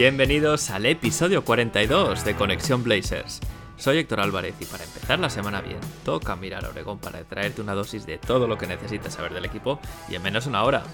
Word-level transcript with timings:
Bienvenidos 0.00 0.70
al 0.70 0.86
episodio 0.86 1.44
42 1.44 2.24
de 2.24 2.34
Conexión 2.34 2.82
Blazers. 2.82 3.38
Soy 3.76 3.98
Héctor 3.98 4.20
Álvarez 4.20 4.54
y 4.58 4.64
para 4.64 4.84
empezar 4.84 5.18
la 5.18 5.28
semana 5.28 5.60
bien, 5.60 5.76
toca 6.06 6.36
mirar 6.36 6.64
a 6.64 6.70
Oregón 6.70 6.98
para 6.98 7.22
traerte 7.24 7.60
una 7.60 7.74
dosis 7.74 8.06
de 8.06 8.16
todo 8.16 8.48
lo 8.48 8.56
que 8.56 8.66
necesitas 8.66 9.12
saber 9.12 9.34
del 9.34 9.44
equipo 9.44 9.78
y 10.08 10.14
en 10.14 10.22
menos 10.22 10.46
una 10.46 10.62
hora. 10.62 10.84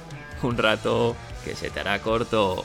Un 0.42 0.58
rato 0.58 1.14
que 1.44 1.54
se 1.54 1.70
te 1.70 1.78
hará 1.78 2.00
corto. 2.00 2.64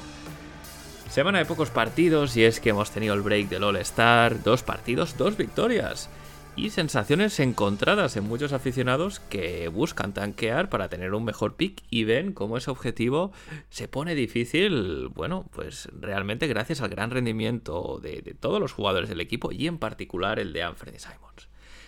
Semana 1.12 1.38
de 1.38 1.46
pocos 1.46 1.70
partidos 1.70 2.36
y 2.36 2.44
es 2.44 2.60
que 2.60 2.72
hemos 2.72 2.90
tenido 2.90 3.14
el 3.14 3.22
break 3.22 3.48
del 3.48 3.64
All 3.64 3.76
Star, 3.76 4.42
dos 4.42 4.64
partidos, 4.64 5.16
dos 5.20 5.38
victorias. 5.38 6.10
Y 6.56 6.70
sensaciones 6.72 7.40
encontradas 7.40 8.18
en 8.18 8.26
muchos 8.26 8.52
aficionados 8.52 9.22
que 9.22 9.70
buscan 9.70 10.14
tanquear 10.14 10.70
para 10.70 10.90
tener 10.90 11.14
un 11.14 11.24
mejor 11.24 11.56
pick 11.56 11.82
y 11.90 12.04
ven 12.04 12.34
cómo 12.34 12.58
ese 12.58 12.70
objetivo 12.70 13.32
se 13.70 13.88
pone 13.88 14.16
difícil, 14.16 15.08
bueno, 15.08 15.46
pues 15.54 15.88
realmente 15.98 16.48
gracias 16.48 16.82
al 16.82 16.90
gran 16.90 17.10
rendimiento 17.10 18.00
de, 18.02 18.36
todos 18.38 18.60
los 18.60 18.74
jugadores 18.74 19.08
del 19.08 19.22
equipo 19.22 19.54
y 19.54 19.68
en 19.68 19.78
particular 19.78 20.40
el 20.40 20.52
de 20.52 20.64
Anthony 20.64 20.98
Simons. 20.98 21.48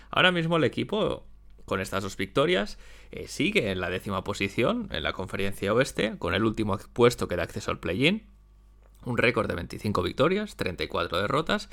Ahora 0.10 0.32
mismo 0.32 0.56
el 0.56 0.64
equipo, 0.64 1.28
con 1.66 1.82
estas 1.82 2.04
dos 2.04 2.16
victorias, 2.16 2.80
eh, 3.12 3.28
sigue 3.28 3.70
en 3.70 3.82
la 3.82 3.90
décima 3.90 4.24
posición 4.24 4.88
en 4.92 5.04
la 5.04 5.12
conferencia 5.12 5.74
oeste, 5.74 6.16
con 6.18 6.34
el 6.34 6.46
último 6.46 6.78
puesto 6.94 7.28
que 7.28 7.36
da 7.36 7.44
acceso 7.44 7.70
al 7.70 7.80
play-in, 7.80 8.24
un 9.06 9.18
récord 9.18 9.50
de 9.50 9.56
25 9.56 10.02
victorias, 10.04 10.56
34 10.56 11.22
derrotas 11.22 11.70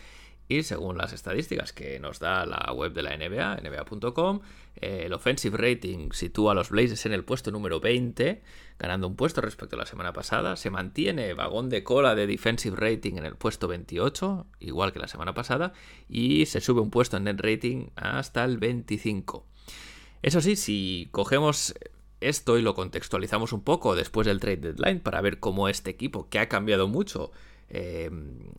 y 0.48 0.62
según 0.64 0.98
las 0.98 1.12
estadísticas 1.12 1.72
que 1.72 2.00
nos 2.00 2.18
da 2.18 2.44
la 2.44 2.72
web 2.72 2.92
de 2.92 3.02
la 3.02 3.16
NBA, 3.16 3.60
nba.com, 3.62 4.40
eh, 4.76 5.02
el 5.06 5.12
offensive 5.12 5.56
rating 5.56 6.10
sitúa 6.12 6.52
a 6.52 6.54
los 6.54 6.70
Blazers 6.70 7.06
en 7.06 7.12
el 7.12 7.24
puesto 7.24 7.50
número 7.50 7.80
20, 7.80 8.42
ganando 8.78 9.06
un 9.06 9.16
puesto 9.16 9.40
respecto 9.40 9.76
a 9.76 9.78
la 9.78 9.86
semana 9.86 10.12
pasada. 10.12 10.56
Se 10.56 10.70
mantiene 10.70 11.34
vagón 11.34 11.68
de 11.68 11.84
cola 11.84 12.14
de 12.14 12.26
defensive 12.26 12.76
rating 12.76 13.16
en 13.16 13.26
el 13.26 13.36
puesto 13.36 13.68
28, 13.68 14.46
igual 14.60 14.92
que 14.92 14.98
la 14.98 15.08
semana 15.08 15.34
pasada, 15.34 15.72
y 16.08 16.46
se 16.46 16.60
sube 16.60 16.80
un 16.80 16.90
puesto 16.90 17.16
en 17.16 17.24
net 17.24 17.40
rating 17.40 17.88
hasta 17.94 18.44
el 18.44 18.58
25. 18.58 19.46
Eso 20.22 20.40
sí, 20.40 20.56
si 20.56 21.08
cogemos 21.12 21.74
esto 22.20 22.58
y 22.58 22.62
lo 22.62 22.74
contextualizamos 22.74 23.52
un 23.52 23.62
poco 23.62 23.94
después 23.96 24.26
del 24.26 24.40
trade 24.40 24.56
deadline 24.58 25.00
para 25.00 25.20
ver 25.20 25.38
cómo 25.38 25.68
este 25.68 25.90
equipo, 25.90 26.28
que 26.28 26.38
ha 26.38 26.48
cambiado 26.48 26.88
mucho, 26.88 27.30
eh, 27.70 28.10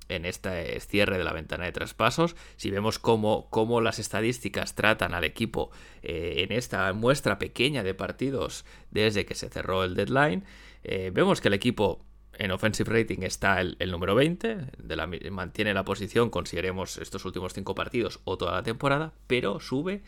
en 0.09 0.25
este 0.25 0.79
cierre 0.79 1.17
de 1.17 1.23
la 1.23 1.33
ventana 1.33 1.65
de 1.65 1.71
traspasos. 1.71 2.35
Si 2.55 2.71
vemos 2.71 2.99
cómo, 2.99 3.49
cómo 3.49 3.81
las 3.81 3.99
estadísticas 3.99 4.75
tratan 4.75 5.13
al 5.13 5.23
equipo 5.23 5.71
eh, 6.01 6.35
en 6.37 6.51
esta 6.51 6.91
muestra 6.93 7.37
pequeña 7.37 7.83
de 7.83 7.93
partidos 7.93 8.65
desde 8.89 9.25
que 9.25 9.35
se 9.35 9.49
cerró 9.49 9.83
el 9.83 9.95
deadline, 9.95 10.43
eh, 10.83 11.11
vemos 11.13 11.41
que 11.41 11.49
el 11.49 11.53
equipo 11.53 12.05
en 12.37 12.51
offensive 12.51 12.91
rating 12.91 13.19
está 13.21 13.61
el, 13.61 13.75
el 13.79 13.91
número 13.91 14.15
20, 14.15 14.57
de 14.77 14.95
la, 14.95 15.07
mantiene 15.29 15.73
la 15.73 15.83
posición, 15.83 16.29
consideremos 16.29 16.97
estos 16.97 17.25
últimos 17.25 17.53
5 17.53 17.75
partidos 17.75 18.19
o 18.23 18.37
toda 18.37 18.53
la 18.53 18.63
temporada, 18.63 19.13
pero 19.27 19.59
sube 19.59 20.01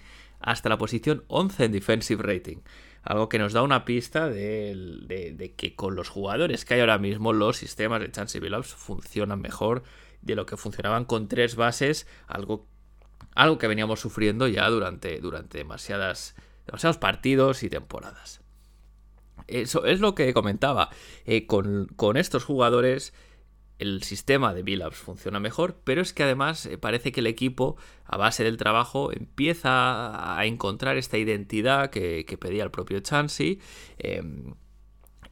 hasta 0.44 0.70
la 0.70 0.78
posición 0.78 1.24
11 1.28 1.66
en 1.66 1.72
defensive 1.72 2.22
rating. 2.22 2.58
Algo 3.02 3.30
que 3.30 3.40
nos 3.40 3.54
da 3.54 3.64
una 3.64 3.86
pista 3.86 4.30
de, 4.30 4.76
de, 5.08 5.54
que 5.56 5.76
con 5.76 5.96
los 5.96 6.09
jugadores 6.09 6.64
que 6.64 6.76
hay 6.76 6.80
ahora 6.81 6.98
mismo 6.98 7.34
los 7.34 7.58
sistemas 7.58 8.02
de 8.02 8.12
Chance 8.12 8.40
Billups 8.40 8.76
funcionan 8.76 9.42
mejor 9.42 9.84
de 10.22 10.36
lo 10.36 10.46
que 10.46 10.56
funcionaban 10.56 11.06
con 11.06 11.28
tres 11.28 11.56
bases, 11.56 12.08
algo, 12.28 12.68
algo 13.36 13.58
que 13.58 13.68
veníamos 13.68 14.00
sufriendo 14.00 14.48
ya 14.48 14.70
durante, 14.70 15.20
durante 15.20 15.58
demasiadas, 15.58 16.36
demasiados 16.66 16.98
partidos 16.98 17.64
y 17.64 17.70
temporadas. 17.70 18.42
Eso 19.48 19.86
es 19.86 20.00
lo 20.00 20.16
que 20.16 20.34
comentaba. 20.34 20.90
Eh, 21.25 21.46
con, 21.46 21.88
con 21.96 22.16
estos 22.16 22.46
jugadores 22.46 23.14
el 23.80 24.04
sistema 24.04 24.54
de 24.54 24.64
Billups 24.64 24.98
funciona 24.98 25.40
mejor, 25.40 25.78
pero 25.84 26.02
es 26.02 26.14
que 26.14 26.24
además 26.24 26.66
eh, 26.66 26.78
parece 26.78 27.12
que 27.12 27.20
el 27.20 27.28
equipo, 27.28 27.78
a 28.06 28.18
base 28.18 28.44
del 28.44 28.58
trabajo, 28.58 29.12
empieza 29.12 30.38
a 30.38 30.46
encontrar 30.46 30.98
esta 30.98 31.18
identidad 31.18 31.90
que, 31.90 32.38
pedía 32.40 32.64
el 32.64 32.72
propio 32.72 33.00
Chansey 33.00 33.60
eh, 34.00 34.22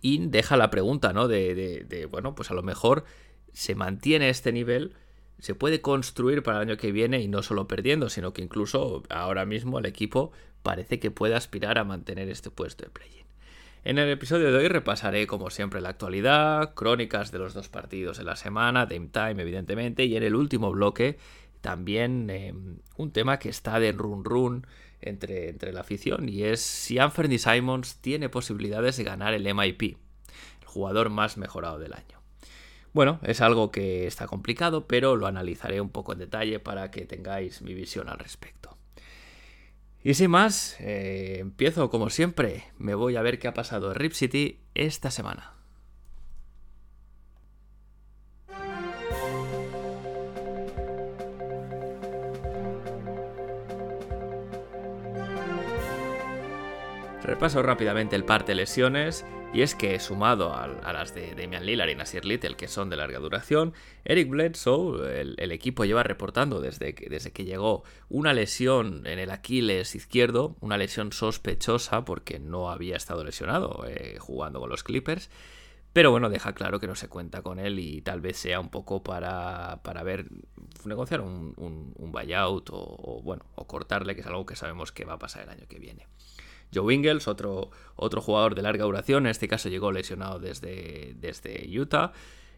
y 0.02 0.28
deja 0.28 0.58
la 0.58 0.70
pregunta, 0.70 1.14
¿no? 1.14 1.28
De, 1.28 1.54
de, 1.56 1.84
de, 1.84 2.06
bueno, 2.06 2.36
pues 2.36 2.52
a 2.52 2.54
lo 2.54 2.64
mejor 2.64 3.06
se 3.54 3.76
mantiene 3.76 4.30
este 4.30 4.52
nivel, 4.52 4.96
se 5.40 5.56
puede 5.56 5.82
construir 5.82 6.44
para 6.44 6.62
el 6.62 6.70
año 6.70 6.78
que 6.78 6.92
viene 6.92 7.22
y 7.22 7.28
no 7.28 7.44
solo 7.44 7.68
perdiendo, 7.68 8.10
sino 8.10 8.34
que 8.34 8.42
incluso 8.42 9.04
ahora 9.10 9.46
mismo 9.46 9.80
el 9.80 9.86
equipo 9.86 10.32
parece 10.64 11.00
que 11.00 11.12
puede 11.12 11.36
aspirar 11.36 11.78
a 11.78 11.84
mantener 11.84 12.30
este 12.30 12.52
puesto 12.52 12.86
de 12.86 12.92
play-in. 12.92 13.31
En 13.84 13.98
el 13.98 14.10
episodio 14.10 14.52
de 14.52 14.58
hoy 14.60 14.68
repasaré, 14.68 15.26
como 15.26 15.50
siempre, 15.50 15.82
la 15.82 15.90
actualidad, 15.90 16.76
crónicas 16.76 17.32
de 17.32 17.40
los 17.40 17.56
dos 17.56 17.68
partidos 17.68 18.20
de 18.20 18.24
la 18.24 18.36
semana, 18.36 18.86
Game 18.86 19.08
Time, 19.08 19.42
evidentemente, 19.42 20.06
y 20.06 20.16
en 20.16 20.22
el 20.22 20.36
último 20.36 20.72
bloque 20.72 21.18
también 21.62 22.30
eh, 22.30 22.54
un 22.98 23.12
tema 23.12 23.40
que 23.40 23.50
está 23.50 23.80
de 23.80 23.92
run 23.92 24.24
run 24.24 24.68
entre, 25.00 25.50
entre 25.50 25.74
la 25.74 25.82
afición 25.82 26.30
y 26.30 26.44
es 26.44 26.62
si 26.62 27.00
Anthony 27.00 27.38
Simons 27.38 27.98
tiene 28.02 28.30
posibilidades 28.30 28.98
de 28.98 29.04
ganar 29.04 29.34
el 29.34 29.52
MIP, 29.52 29.82
el 29.82 30.68
jugador 30.68 31.10
más 31.10 31.38
mejorado 31.38 31.80
del 31.80 31.94
año. 31.94 32.20
Bueno, 32.94 33.20
es 33.24 33.42
algo 33.42 33.72
que 33.72 34.06
está 34.06 34.28
complicado, 34.28 34.86
pero 34.86 35.16
lo 35.16 35.26
analizaré 35.26 35.80
un 35.80 35.90
poco 35.90 36.14
en 36.14 36.20
detalle 36.20 36.60
para 36.60 36.92
que 36.92 37.06
tengáis 37.06 37.62
mi 37.62 37.74
visión 37.74 38.10
al 38.10 38.20
respecto. 38.20 38.78
Y 40.04 40.16
sin 40.16 40.32
más, 40.32 40.78
eh, 40.80 41.38
empiezo 41.40 41.90
como 41.90 42.10
siempre. 42.10 42.66
Me 42.78 42.96
voy 42.96 43.16
a 43.16 43.22
ver 43.22 43.38
qué 43.38 43.48
ha 43.48 43.54
pasado 43.54 43.92
en 43.92 43.96
Rip 43.96 44.14
City 44.14 44.60
esta 44.74 45.12
semana. 45.12 45.54
Repaso 57.32 57.64
rápidamente 57.64 58.18
el 58.18 58.26
parte 58.26 58.52
de 58.52 58.56
lesiones, 58.58 59.26
y 59.54 59.62
es 59.62 59.74
que 59.74 59.98
sumado 60.02 60.54
a, 60.54 60.68
las 60.92 61.16
de 61.16 61.34
Damian 61.34 61.66
Lillard 61.66 61.88
y 61.88 61.96
Nasir 61.96 62.26
Little, 62.26 62.58
que 62.58 62.68
son 62.68 62.90
de 62.90 62.98
larga 62.98 63.20
duración, 63.20 63.74
Eric 64.04 64.28
Bledsoe, 64.28 65.22
el, 65.22 65.36
el 65.38 65.54
equipo 65.54 65.86
lleva 65.86 66.04
reportando 66.04 66.60
desde 66.60 66.94
que, 66.94 67.08
desde 67.08 67.32
que 67.32 67.46
llegó 67.46 67.86
una 68.10 68.34
lesión 68.34 69.08
en 69.08 69.18
el 69.18 69.32
Aquiles 69.32 69.96
izquierdo, 69.96 70.58
una 70.60 70.78
lesión 70.78 71.14
sospechosa 71.14 72.04
porque 72.04 72.38
no 72.38 72.70
había 72.70 72.98
estado 72.98 73.24
lesionado 73.24 73.86
eh, 73.88 74.18
jugando 74.20 74.60
con 74.60 74.70
los 74.70 74.84
Clippers. 74.84 75.30
Pero 75.94 76.12
bueno, 76.12 76.30
deja 76.30 76.52
claro 76.52 76.82
que 76.82 76.88
no 76.88 76.96
se 76.96 77.08
cuenta 77.08 77.42
con 77.44 77.60
él 77.60 77.80
y 77.80 78.02
tal 78.02 78.20
vez 78.20 78.36
sea 78.36 78.60
un 78.60 78.70
poco 78.70 79.04
para, 79.04 79.80
para 79.84 80.04
ver, 80.04 80.28
negociar 80.84 81.22
un, 81.22 81.54
un, 81.56 81.94
un 81.96 82.12
buyout 82.12 82.70
o, 82.72 82.76
o, 82.78 83.22
bueno, 83.22 83.46
o 83.56 83.68
cortarle, 83.68 84.16
que 84.16 84.22
es 84.22 84.28
algo 84.28 84.46
que 84.46 84.58
sabemos 84.58 84.92
que 84.92 85.06
va 85.06 85.14
a 85.14 85.20
pasar 85.20 85.44
el 85.44 85.50
año 85.50 85.66
que 85.70 85.80
viene. 85.80 86.08
Joe 86.74 86.94
Ingles, 86.94 87.28
otro, 87.28 87.70
otro 87.96 88.22
jugador 88.22 88.56
de 88.56 88.62
larga 88.62 88.86
duración, 88.86 89.26
en 89.26 89.32
este 89.32 89.48
caso 89.48 89.70
llegó 89.70 89.92
lesionado 89.92 90.40
desde, 90.40 91.14
desde 91.18 91.68
Utah. 91.80 92.14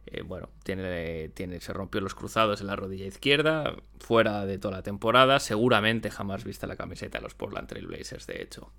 Eh, 0.05 0.21
bueno, 0.21 0.49
tiene, 0.63 1.29
tiene, 1.29 1.61
se 1.61 1.71
rompió 1.71 2.01
los 2.01 2.13
cruzados 2.13 2.61
en 2.61 2.67
la 2.67 2.75
rodilla 2.75 3.05
izquierda, 3.05 3.75
fuera 3.99 4.45
de 4.45 4.57
toda 4.57 4.77
la 4.77 4.83
temporada, 4.83 5.39
seguramente 5.39 6.11
jamás 6.11 6.43
vista 6.43 6.67
la 6.67 6.75
camiseta 6.75 7.19
de 7.19 7.23
los 7.23 7.35
Portland 7.35 7.69
Trail 7.69 7.87
Blazers, 7.87 8.27
de 8.27 8.41
hecho. 8.41 8.71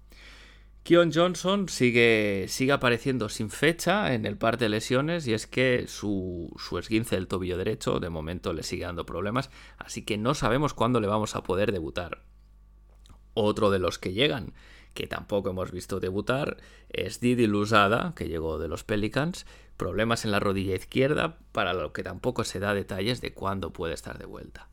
Keon 0.82 1.12
Johnson 1.14 1.70
sigue, 1.70 2.44
sigue 2.48 2.72
apareciendo 2.72 3.30
sin 3.30 3.48
fecha 3.48 4.12
en 4.12 4.26
el 4.26 4.36
par 4.36 4.58
de 4.58 4.68
lesiones 4.68 5.26
y 5.26 5.32
es 5.32 5.46
que 5.46 5.86
su, 5.88 6.54
su 6.58 6.76
esguince 6.76 7.16
del 7.16 7.26
tobillo 7.26 7.56
derecho 7.56 8.00
de 8.00 8.10
momento 8.10 8.52
le 8.52 8.62
sigue 8.62 8.84
dando 8.84 9.06
problemas, 9.06 9.48
así 9.78 10.04
que 10.04 10.18
no 10.18 10.34
sabemos 10.34 10.74
cuándo 10.74 11.00
le 11.00 11.06
vamos 11.06 11.36
a 11.36 11.42
poder 11.42 11.72
debutar. 11.72 12.22
Otro 13.32 13.70
de 13.70 13.78
los 13.78 13.98
que 13.98 14.12
llegan 14.12 14.52
que 14.94 15.06
tampoco 15.06 15.50
hemos 15.50 15.72
visto 15.72 16.00
debutar, 16.00 16.56
es 16.88 17.20
Didi 17.20 17.46
Lusada, 17.46 18.14
que 18.16 18.28
llegó 18.28 18.58
de 18.58 18.68
los 18.68 18.84
Pelicans, 18.84 19.46
problemas 19.76 20.24
en 20.24 20.30
la 20.30 20.40
rodilla 20.40 20.76
izquierda, 20.76 21.38
para 21.52 21.74
lo 21.74 21.92
que 21.92 22.02
tampoco 22.02 22.44
se 22.44 22.60
da 22.60 22.74
detalles 22.74 23.20
de 23.20 23.34
cuándo 23.34 23.72
puede 23.72 23.94
estar 23.94 24.18
de 24.18 24.26
vuelta. 24.26 24.68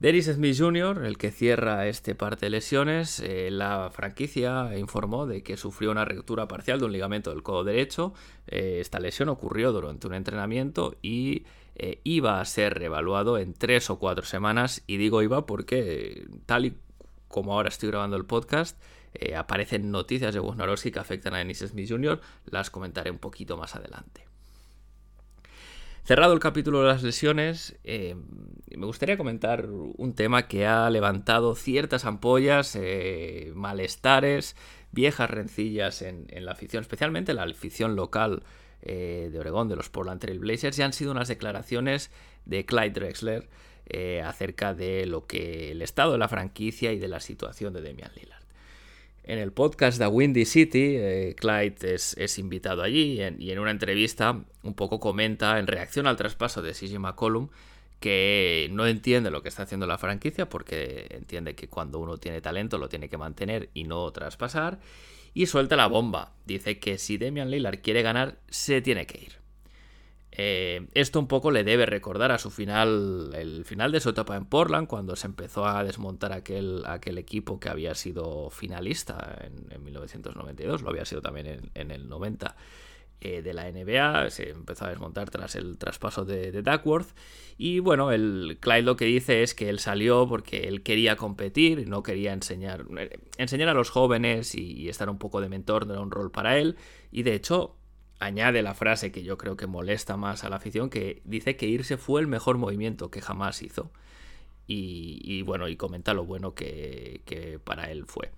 Dennis 0.00 0.26
Smith 0.26 0.56
Jr., 0.58 1.04
el 1.06 1.16
que 1.16 1.30
cierra 1.30 1.86
este 1.86 2.14
parte 2.14 2.46
de 2.46 2.50
lesiones, 2.50 3.20
eh, 3.20 3.50
la 3.50 3.90
franquicia 3.90 4.76
informó 4.76 5.24
de 5.26 5.42
que 5.42 5.56
sufrió 5.56 5.92
una 5.92 6.04
ruptura 6.04 6.48
parcial 6.48 6.78
de 6.78 6.84
un 6.84 6.92
ligamento 6.92 7.30
del 7.30 7.42
codo 7.42 7.64
derecho. 7.64 8.12
Eh, 8.46 8.78
esta 8.80 8.98
lesión 8.98 9.28
ocurrió 9.28 9.72
durante 9.72 10.06
un 10.06 10.14
entrenamiento 10.14 10.96
y 11.00 11.44
eh, 11.76 12.00
iba 12.04 12.40
a 12.40 12.44
ser 12.44 12.74
reevaluado 12.74 13.38
en 13.38 13.54
tres 13.54 13.88
o 13.88 13.98
cuatro 13.98 14.24
semanas. 14.24 14.82
Y 14.86 14.96
digo 14.96 15.22
iba 15.22 15.46
porque, 15.46 16.26
tal 16.44 16.66
y 16.66 16.76
como 17.28 17.54
ahora 17.54 17.68
estoy 17.68 17.88
grabando 17.88 18.16
el 18.16 18.26
podcast, 18.26 18.78
aparecen 19.36 19.90
noticias 19.90 20.34
de 20.34 20.40
Wojnarowski 20.40 20.90
que 20.90 20.98
afectan 20.98 21.34
a 21.34 21.38
Dennis 21.38 21.60
Smith 21.60 21.88
Jr. 21.88 22.20
Las 22.46 22.70
comentaré 22.70 23.10
un 23.10 23.18
poquito 23.18 23.56
más 23.56 23.74
adelante. 23.74 24.26
Cerrado 26.04 26.34
el 26.34 26.38
capítulo 26.38 26.82
de 26.82 26.88
las 26.88 27.02
lesiones, 27.02 27.76
eh, 27.82 28.14
me 28.76 28.84
gustaría 28.84 29.16
comentar 29.16 29.66
un 29.70 30.14
tema 30.14 30.48
que 30.48 30.66
ha 30.66 30.90
levantado 30.90 31.54
ciertas 31.54 32.04
ampollas, 32.04 32.76
eh, 32.76 33.52
malestares, 33.54 34.54
viejas 34.92 35.30
rencillas 35.30 36.02
en, 36.02 36.26
la 36.44 36.52
afición, 36.52 36.82
especialmente 36.82 37.32
la 37.32 37.44
afición 37.44 37.96
local 37.96 38.42
eh, 38.82 39.30
de 39.32 39.38
Oregón, 39.38 39.68
de 39.68 39.76
los 39.76 39.88
Portland 39.88 40.20
Trail 40.20 40.40
Blazers, 40.40 40.78
y 40.78 40.82
han 40.82 40.92
sido 40.92 41.10
unas 41.10 41.28
declaraciones 41.28 42.10
de 42.44 42.66
Clyde 42.66 42.90
Drexler 43.00 43.48
acerca 44.24 44.74
de 44.74 45.06
lo 45.06 45.26
que 45.26 45.70
el 45.70 45.80
estado 45.80 46.12
de 46.12 46.18
la 46.18 46.28
franquicia 46.28 46.92
y 46.92 46.98
de 46.98 47.08
la 47.08 47.20
situación 47.20 47.72
de 47.72 47.80
Damian 47.80 48.12
Lillard. 48.14 48.43
En 49.26 49.38
el 49.38 49.52
podcast 49.52 49.98
de 49.98 50.06
Windy 50.06 50.44
City, 50.44 50.96
eh, 50.96 51.34
Clyde 51.38 51.94
es, 51.94 52.38
invitado 52.38 52.82
allí 52.82 53.22
y 53.38 53.50
en, 53.50 53.58
una 53.58 53.70
entrevista 53.70 54.44
un 54.62 54.74
poco 54.74 55.00
comenta 55.00 55.58
en 55.58 55.66
reacción 55.66 56.06
al 56.06 56.16
traspaso 56.16 56.60
de 56.60 56.72
CJ 56.72 56.98
McCollum 56.98 57.48
que 58.00 58.68
no 58.70 58.86
entiende 58.86 59.30
lo 59.30 59.42
que 59.42 59.48
está 59.48 59.62
haciendo 59.62 59.86
la 59.86 59.96
franquicia 59.96 60.50
porque 60.50 61.06
entiende 61.10 61.54
que 61.54 61.68
cuando 61.68 62.00
uno 62.00 62.18
tiene 62.18 62.42
talento 62.42 62.76
lo 62.76 62.90
tiene 62.90 63.08
que 63.08 63.16
mantener 63.16 63.70
y 63.72 63.84
no 63.84 64.10
traspasar 64.12 64.78
y 65.32 65.46
suelta 65.46 65.74
la 65.74 65.86
bomba. 65.86 66.34
Dice 66.44 66.78
que 66.78 66.98
si 66.98 67.16
Damian 67.16 67.50
Lillard 67.50 67.80
quiere 67.80 68.02
ganar 68.02 68.36
se 68.50 68.82
tiene 68.82 69.06
que 69.06 69.22
ir. 69.22 69.43
Eh, 70.36 70.88
esto 70.94 71.20
un 71.20 71.28
poco 71.28 71.52
le 71.52 71.62
debe 71.62 71.86
recordar 71.86 72.32
a 72.32 72.38
su 72.38 72.50
final, 72.50 73.30
el 73.34 73.64
final 73.64 73.92
de 73.92 74.00
su 74.00 74.10
etapa 74.10 74.36
en 74.36 74.46
Portland, 74.46 74.88
cuando 74.88 75.14
se 75.14 75.28
empezó 75.28 75.64
a 75.64 75.84
desmontar 75.84 76.32
aquel, 76.32 76.82
aquel 76.86 77.18
equipo 77.18 77.60
que 77.60 77.68
había 77.68 77.94
sido 77.94 78.50
finalista 78.50 79.38
en, 79.70 79.84
1992, 79.84 80.82
lo 80.82 80.90
había 80.90 81.04
sido 81.04 81.22
también 81.22 81.70
en, 81.74 81.90
el 81.92 82.08
90 82.08 82.56
eh, 83.20 83.42
de 83.42 83.54
la 83.54 83.70
NBA, 83.70 84.28
se 84.30 84.50
empezó 84.50 84.86
a 84.86 84.88
desmontar 84.88 85.30
tras 85.30 85.54
el 85.54 85.78
traspaso 85.78 86.24
de, 86.24 86.50
Duckworth. 86.50 87.14
Y 87.56 87.78
bueno, 87.78 88.10
el 88.10 88.58
Clyde 88.60 88.82
lo 88.82 88.96
que 88.96 89.04
dice 89.04 89.44
es 89.44 89.54
que 89.54 89.68
él 89.68 89.78
salió 89.78 90.26
porque 90.28 90.66
él 90.66 90.82
quería 90.82 91.14
competir, 91.14 91.86
no 91.86 92.02
quería 92.02 92.32
enseñar, 92.32 92.86
enseñar 93.38 93.68
a 93.68 93.74
los 93.74 93.90
jóvenes 93.90 94.56
y, 94.56 94.72
y 94.72 94.88
estar 94.88 95.08
un 95.08 95.18
poco 95.18 95.40
de 95.40 95.48
mentor, 95.48 95.86
no 95.86 95.92
era 95.92 96.02
un 96.02 96.10
rol 96.10 96.32
para 96.32 96.58
él. 96.58 96.76
Y 97.12 97.22
de 97.22 97.34
hecho, 97.34 97.76
añade 98.24 98.62
la 98.62 98.74
frase 98.74 99.12
que 99.12 99.22
yo 99.22 99.36
creo 99.38 99.56
que 99.56 99.66
molesta 99.66 100.16
más 100.16 100.44
a 100.44 100.48
la 100.48 100.56
afición, 100.56 100.90
que 100.90 101.20
dice 101.24 101.56
que 101.56 101.66
irse 101.66 101.96
fue 101.96 102.20
el 102.20 102.26
mejor 102.26 102.58
movimiento 102.58 103.10
que 103.10 103.20
jamás 103.20 103.62
hizo. 103.62 103.90
Y, 104.66 105.42
bueno, 105.42 105.68
y 105.68 105.76
comenta 105.76 106.14
lo 106.14 106.24
bueno 106.24 106.54
que, 106.54 107.60
para 107.64 107.90
él 107.90 108.06
fue. 108.06 108.30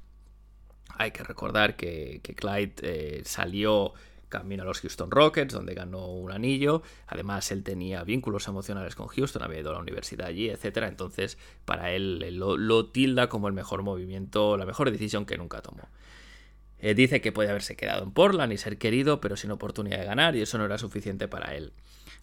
Hay 0.99 1.13
que 1.13 1.23
recordar 1.23 1.77
que, 1.77 2.21
Clyde 2.21 2.75
eh, 2.83 3.23
salió 3.25 3.93
camino 4.29 4.65
a 4.65 4.67
los 4.67 4.81
Houston 4.81 5.13
Rockets, 5.13 5.55
donde 5.55 5.75
ganó 5.75 6.09
un 6.09 6.33
anillo. 6.33 6.83
Además, 7.07 7.53
él 7.53 7.63
tenía 7.63 8.03
vínculos 8.03 8.49
emocionales 8.49 8.97
con 8.97 9.07
Houston, 9.07 9.45
había 9.45 9.61
ido 9.61 9.71
a 9.71 9.75
la 9.75 9.79
universidad 9.79 10.27
allí, 10.27 10.51
etc. 10.51 10.79
Entonces, 10.89 11.39
para 11.65 11.93
él 11.93 12.37
lo 12.37 12.87
tilda 12.87 13.29
como 13.29 13.47
el 13.47 13.55
mejor 13.55 13.85
movimiento, 13.85 14.57
la 14.57 14.67
mejor 14.67 14.91
decisión 14.91 15.27
que 15.27 15.37
nunca 15.39 15.63
tomó. 15.63 15.89
Eh, 16.79 16.95
dice 16.95 17.21
que 17.21 17.33
puede 17.33 17.51
haberse 17.51 17.77
quedado 17.77 18.03
en 18.03 18.11
Portland 18.11 18.53
y 18.53 18.59
ser 18.59 18.79
querido, 18.79 19.21
pero 19.21 19.37
sin 19.37 19.51
oportunidad 19.51 19.99
de 19.99 20.05
ganar, 20.05 20.37
y 20.37 20.43
eso 20.43 20.59
no 20.59 20.67
era 20.67 20.79
suficiente 20.79 21.27
para 21.29 21.55
él. 21.55 21.73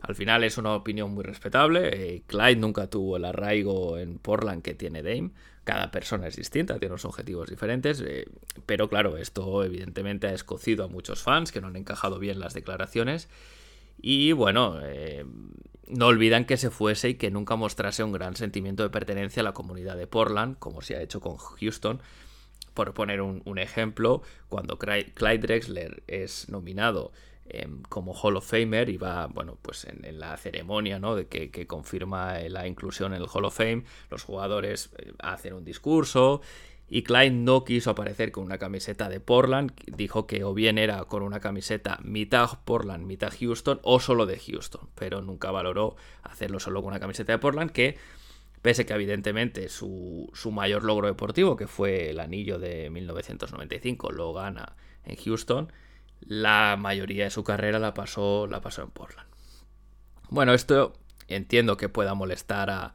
Al 0.01 0.15
final 0.15 0.43
es 0.43 0.57
una 0.57 0.75
opinión 0.75 1.11
muy 1.11 1.23
respetable. 1.23 1.89
Eh, 2.15 2.23
Clyde 2.27 2.57
nunca 2.57 2.87
tuvo 2.87 3.17
el 3.17 3.25
arraigo 3.25 3.97
en 3.97 4.19
Portland 4.19 4.61
que 4.61 4.73
tiene 4.73 5.01
Dame. 5.01 5.31
Cada 5.63 5.91
persona 5.91 6.27
es 6.27 6.35
distinta, 6.35 6.77
tiene 6.77 6.93
unos 6.93 7.05
objetivos 7.05 7.49
diferentes. 7.49 8.03
Eh, 8.05 8.27
pero 8.65 8.89
claro, 8.89 9.17
esto 9.17 9.63
evidentemente 9.63 10.27
ha 10.27 10.33
escocido 10.33 10.83
a 10.83 10.87
muchos 10.89 11.23
fans 11.23 11.53
que 11.53 11.61
no 11.61 11.67
han 11.67 11.77
encajado 11.77 12.19
bien 12.19 12.39
las 12.39 12.53
declaraciones. 12.53 13.29
Y 14.01 14.33
bueno, 14.33 14.79
no 15.87 16.07
olvidan 16.07 16.43
que 16.43 16.57
se 16.57 16.69
fuese 16.69 17.09
y 17.09 17.13
que 17.13 17.31
nunca 17.31 17.55
mostrase 17.55 18.03
un 18.03 18.11
gran 18.11 18.35
sentimiento 18.35 18.83
de 18.83 18.89
pertenencia 18.89 19.39
a 19.39 19.43
la 19.45 19.53
comunidad 19.53 19.95
de 19.95 20.07
Portland, 20.07 20.57
como 20.59 20.81
se 20.81 20.97
ha 20.97 21.01
hecho 21.01 21.21
con 21.21 21.37
Houston 21.37 22.01
por 22.73 22.93
poner 22.93 23.21
un, 23.21 23.57
ejemplo, 23.57 24.21
cuando 24.49 24.77
Clyde 24.77 25.37
Drexler 25.39 26.03
es 26.07 26.49
nominado 26.49 27.11
em, 27.45 27.81
como 27.83 28.13
Hall 28.13 28.37
of 28.37 28.49
Famer 28.49 28.89
y 28.89 28.97
va, 28.97 29.27
bueno, 29.27 29.57
pues 29.61 29.85
en, 29.85 30.19
la 30.19 30.35
ceremonia, 30.37 30.99
¿no? 30.99 31.15
De 31.15 31.27
que, 31.27 31.67
confirma 31.67 32.39
la 32.39 32.67
inclusión 32.67 33.13
en 33.13 33.21
el 33.21 33.27
Hall 33.31 33.45
of 33.45 33.55
Fame, 33.55 33.83
los 34.09 34.23
jugadores 34.23 34.91
eh, 34.97 35.13
hacen 35.19 35.53
un 35.53 35.65
discurso 35.65 36.41
y 36.89 37.03
Clyde 37.03 37.31
no 37.31 37.63
quiso 37.63 37.89
aparecer 37.89 38.31
con 38.31 38.43
una 38.43 38.57
camiseta 38.57 39.09
de 39.09 39.19
Portland, 39.19 39.71
dijo 39.87 40.27
que 40.27 40.43
o 40.43 40.53
bien 40.53 40.77
era 40.77 41.05
con 41.05 41.23
una 41.23 41.39
camiseta 41.39 41.99
mitad 42.03 42.59
Portland, 42.65 43.05
mitad 43.05 43.33
Houston 43.39 43.79
o 43.83 43.99
solo 43.99 44.25
de 44.25 44.37
Houston, 44.37 44.89
pero 44.95 45.21
nunca 45.21 45.49
valoró 45.49 45.95
hacerlo 46.21 46.59
solo 46.59 46.81
con 46.81 46.91
una 46.91 46.99
camiseta 46.99 47.33
de 47.33 47.39
Portland 47.39 47.71
que 47.71 47.97
Pese 48.63 48.85
que 48.85 48.93
evidentemente 48.93 49.67
su, 49.67 50.31
mayor 50.53 50.85
logro 50.85 51.07
deportivo, 51.07 51.57
que 51.57 51.67
fue 51.67 52.11
el 52.11 52.21
anillo 52.21 52.59
de 52.59 52.89
1995, 52.89 54.13
lo 54.13 54.31
gana 54.31 54.77
en 55.03 55.17
Houston, 55.17 55.71
la 56.21 56.77
mayoría 56.79 57.25
de 57.25 57.29
su 57.29 57.43
carrera 57.43 57.77
la 57.77 57.93
pasó, 57.93 58.47
la 58.47 58.61
pasó 58.61 58.81
en 58.81 58.89
Portland. 58.91 59.27
Bueno, 60.29 60.53
esto 60.53 60.93
entiendo 61.27 61.75
que 61.75 61.89
pueda 61.89 62.13
molestar 62.13 62.69
a, 62.69 62.93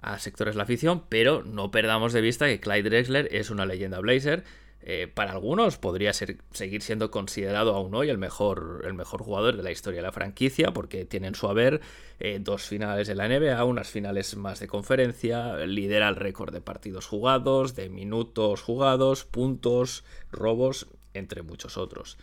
a 0.00 0.18
sectores 0.18 0.54
de 0.54 0.58
la 0.58 0.64
afición, 0.64 1.04
pero 1.08 1.44
no 1.44 1.70
perdamos 1.70 2.12
de 2.12 2.20
vista 2.20 2.46
que 2.46 2.58
Clyde 2.58 2.90
Drexler 2.90 3.28
es 3.30 3.50
una 3.50 3.66
leyenda 3.66 4.00
Blazer 4.00 4.42
eh, 4.86 5.08
para 5.12 5.32
algunos 5.32 5.78
podría 5.78 6.12
ser, 6.12 6.36
seguir 6.50 6.82
siendo 6.82 7.10
considerado 7.10 7.74
aún 7.74 7.94
hoy 7.94 8.10
el 8.10 8.18
mejor, 8.18 8.82
el 8.84 8.92
mejor 8.92 9.22
jugador 9.22 9.56
de 9.56 9.62
la 9.62 9.70
historia 9.70 10.00
de 10.00 10.06
la 10.06 10.12
franquicia, 10.12 10.72
porque 10.74 11.06
tiene 11.06 11.28
en 11.28 11.34
su 11.34 11.48
haber 11.48 11.80
eh, 12.20 12.38
dos 12.38 12.64
finales 12.64 13.08
de 13.08 13.14
la 13.14 13.26
NBA, 13.26 13.64
unas 13.64 13.88
finales 13.88 14.36
más 14.36 14.60
de 14.60 14.68
conferencia, 14.68 15.56
lidera 15.64 16.10
el 16.10 16.16
récord 16.16 16.52
de 16.52 16.60
partidos 16.60 17.06
jugados, 17.06 17.74
de 17.74 17.88
minutos 17.88 18.60
jugados, 18.60 19.24
puntos, 19.24 20.04
robos, 20.30 20.86
entre 21.14 21.40
muchos 21.40 21.78
otros. 21.78 22.18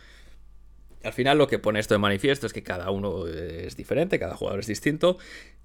Al 1.02 1.12
final 1.12 1.38
lo 1.38 1.48
que 1.48 1.58
pone 1.58 1.80
esto 1.80 1.94
de 1.94 1.98
manifiesto 1.98 2.46
es 2.46 2.52
que 2.52 2.62
cada 2.62 2.92
uno 2.92 3.26
es 3.26 3.76
diferente, 3.76 4.20
cada 4.20 4.36
jugador 4.36 4.60
es 4.60 4.68
distinto 4.68 5.18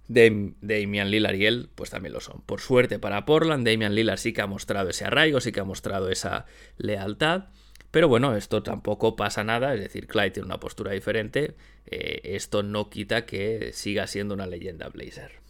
Damian 0.08 1.12
Lillard 1.12 1.36
y 1.36 1.46
él, 1.46 1.70
pues 1.76 1.90
también 1.90 2.14
lo 2.14 2.22
son. 2.22 2.42
Por 2.42 2.62
suerte 2.62 3.00
para 3.00 3.26
Portland, 3.26 3.68
Damian 3.68 3.94
Lillard 3.94 4.18
sí 4.18 4.34
que 4.34 4.42
ha 4.42 4.48
mostrado 4.48 4.90
ese 4.90 5.06
arraigo, 5.06 5.42
sí 5.42 5.52
que 5.52 5.60
ha 5.60 5.66
mostrado 5.66 6.10
esa 6.10 6.46
lealtad. 6.78 7.46
Pero 7.92 8.08
bueno, 8.08 8.36
esto 8.36 8.64
tampoco 8.64 9.16
pasa 9.16 9.44
nada, 9.44 9.74
es 9.74 9.80
decir, 9.80 10.08
Clyde 10.08 10.32
tiene 10.32 10.48
una 10.48 10.60
postura 10.60 10.92
diferente. 10.92 11.56
Eh, 11.86 12.22
esto 12.24 12.64
no 12.64 12.90
quita 12.90 13.26
que 13.26 13.72
siga 13.74 14.08
siendo 14.08 14.34
una 14.34 14.46
leyenda 14.46 14.90
Blazer. 14.90 15.48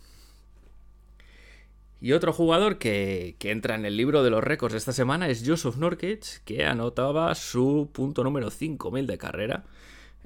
Y 1.99 2.11
otro 2.11 2.31
jugador 2.31 2.77
que, 2.77 3.35
entra 3.41 3.75
en 3.75 3.85
el 3.85 3.97
libro 3.97 4.23
de 4.23 4.29
los 4.29 4.43
récords 4.43 4.75
esta 4.75 4.91
semana 4.91 5.29
es 5.29 5.43
Joseph 5.45 5.77
Nurkic, 5.77 6.43
que 6.45 6.63
anotaba 6.65 7.33
su 7.33 7.89
punto 7.91 8.23
número 8.23 8.51
5000 8.51 9.07
de 9.07 9.17
carrera. 9.17 9.63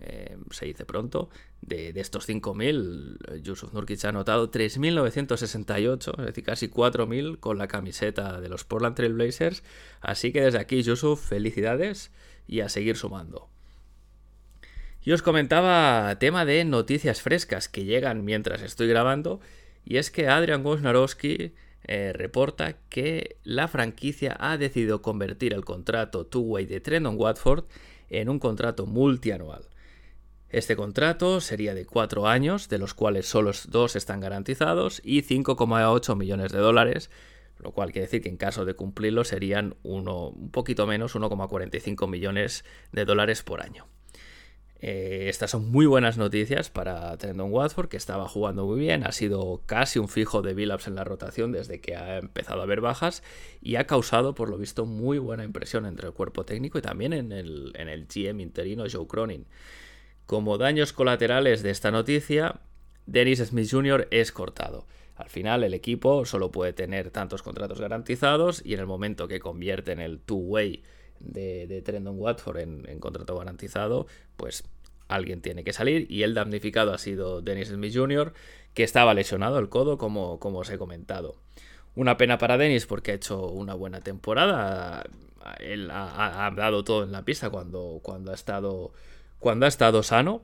Eh, 0.03 0.35
se 0.49 0.65
dice 0.65 0.83
pronto, 0.83 1.29
de, 1.61 1.89
estos 1.95 2.27
5.000, 2.27 3.41
Yusuf 3.43 3.71
Nurkic 3.71 4.03
ha 4.05 4.09
anotado 4.09 4.49
3.968, 4.49 6.19
es 6.19 6.25
decir, 6.25 6.43
casi 6.43 6.69
4.000 6.69 7.39
con 7.39 7.59
la 7.59 7.67
camiseta 7.67 8.41
de 8.41 8.49
los 8.49 8.63
Portland 8.65 8.95
Trail 8.95 9.13
Blazers. 9.13 9.63
Así 10.01 10.31
que 10.31 10.41
desde 10.41 10.59
aquí, 10.59 10.81
Yusuf, 10.81 11.23
felicidades 11.29 12.11
y 12.47 12.61
a 12.61 12.69
seguir 12.69 12.97
sumando. 12.97 13.47
Y 15.03 15.11
os 15.11 15.21
comentaba 15.21 16.17
tema 16.19 16.45
de 16.45 16.65
noticias 16.65 17.21
frescas 17.21 17.69
que 17.69 17.85
llegan 17.85 18.25
mientras 18.25 18.63
estoy 18.63 18.87
grabando, 18.87 19.39
y 19.85 19.97
es 19.97 20.09
que 20.09 20.27
Adrian 20.27 20.65
Wojnarowski 20.65 21.53
eh, 21.83 22.13
reporta 22.13 22.77
que 22.89 23.37
la 23.43 23.67
franquicia 23.67 24.35
ha 24.39 24.57
decidido 24.57 25.01
convertir 25.01 25.53
el 25.53 25.65
contrato 25.65 26.25
two-way 26.25 26.65
de 26.65 26.79
Trendon 26.79 27.19
Watford 27.19 27.65
en 28.09 28.29
un 28.29 28.39
contrato 28.39 28.85
multianual. 28.85 29.70
Este 30.51 30.75
contrato 30.75 31.39
sería 31.39 31.73
de 31.73 31.85
cuatro 31.85 32.27
años, 32.27 32.67
de 32.67 32.77
los 32.77 32.93
cuales 32.93 33.25
solo 33.25 33.51
dos 33.69 33.95
están 33.95 34.19
garantizados, 34.19 35.01
y 35.03 35.23
5,8 35.23 36.17
millones 36.17 36.51
de 36.51 36.59
dólares, 36.59 37.09
lo 37.57 37.71
cual 37.71 37.93
quiere 37.93 38.07
decir 38.07 38.21
que 38.21 38.27
en 38.27 38.35
caso 38.35 38.65
de 38.65 38.73
cumplirlo 38.73 39.23
serían 39.23 39.75
uno, 39.81 40.27
un 40.29 40.51
poquito 40.51 40.85
menos, 40.85 41.15
1,45 41.15 42.05
millones 42.09 42.65
de 42.91 43.05
dólares 43.05 43.43
por 43.43 43.61
año. 43.61 43.87
Eh, 44.81 45.27
estas 45.29 45.51
son 45.51 45.71
muy 45.71 45.85
buenas 45.85 46.17
noticias 46.17 46.69
para 46.69 47.15
Trendon 47.15 47.53
Watford, 47.53 47.87
que 47.87 47.97
estaba 47.97 48.27
jugando 48.27 48.65
muy 48.65 48.79
bien, 48.79 49.05
ha 49.05 49.13
sido 49.13 49.61
casi 49.67 49.99
un 49.99 50.09
fijo 50.09 50.41
de 50.41 50.53
Billups 50.53 50.87
en 50.87 50.95
la 50.95 51.05
rotación 51.05 51.53
desde 51.53 51.79
que 51.79 51.95
ha 51.95 52.17
empezado 52.17 52.59
a 52.59 52.63
haber 52.63 52.81
bajas 52.81 53.23
y 53.61 53.75
ha 53.75 53.87
causado, 53.87 54.35
por 54.35 54.49
lo 54.49 54.57
visto, 54.57 54.85
muy 54.85 55.17
buena 55.17 55.45
impresión 55.45 55.85
entre 55.85 56.07
el 56.07 56.13
cuerpo 56.13 56.43
técnico 56.43 56.77
y 56.79 56.81
también 56.81 57.13
en 57.13 57.31
el, 57.31 57.71
en 57.75 57.87
el 57.87 58.05
GM 58.07 58.41
interino 58.41 58.83
Joe 58.91 59.07
Cronin. 59.07 59.45
Como 60.25 60.57
daños 60.57 60.93
colaterales 60.93 61.63
de 61.63 61.71
esta 61.71 61.91
noticia, 61.91 62.61
Dennis 63.05 63.39
Smith 63.39 63.69
Jr. 63.69 64.07
es 64.11 64.31
cortado. 64.31 64.85
Al 65.15 65.29
final 65.29 65.63
el 65.63 65.73
equipo 65.73 66.25
solo 66.25 66.51
puede 66.51 66.73
tener 66.73 67.11
tantos 67.11 67.43
contratos 67.43 67.79
garantizados 67.79 68.61
y 68.65 68.73
en 68.73 68.79
el 68.79 68.87
momento 68.87 69.27
que 69.27 69.39
convierte 69.39 69.91
en 69.91 69.99
el 69.99 70.19
two-way 70.19 70.83
de, 71.19 71.81
Trendon 71.85 72.19
Watford 72.19 72.57
en, 72.57 72.99
contrato 72.99 73.37
garantizado, 73.37 74.07
pues 74.37 74.63
alguien 75.07 75.41
tiene 75.41 75.63
que 75.63 75.73
salir 75.73 76.09
y 76.09 76.23
el 76.23 76.33
damnificado 76.33 76.93
ha 76.93 76.97
sido 76.97 77.41
Dennis 77.41 77.69
Smith 77.69 77.93
Jr., 77.93 78.33
que 78.73 78.83
estaba 78.83 79.13
lesionado 79.13 79.59
el 79.59 79.69
codo, 79.69 79.97
como, 79.97 80.39
como 80.39 80.59
os 80.59 80.69
he 80.69 80.77
comentado. 80.77 81.35
Una 81.93 82.17
pena 82.17 82.37
para 82.37 82.57
Dennis 82.57 82.85
porque 82.85 83.11
ha 83.11 83.15
hecho 83.15 83.47
una 83.47 83.73
buena 83.73 83.99
temporada. 83.99 85.03
Él 85.59 85.89
ha, 85.91 86.51
dado 86.55 86.83
todo 86.83 87.03
en 87.03 87.11
la 87.11 87.25
pista 87.25 87.49
cuando, 87.49 87.99
cuando, 88.01 88.31
ha 88.31 88.35
estado, 88.35 88.93
cuando 89.41 89.65
ha 89.65 89.69
estado 89.69 90.03
sano. 90.03 90.43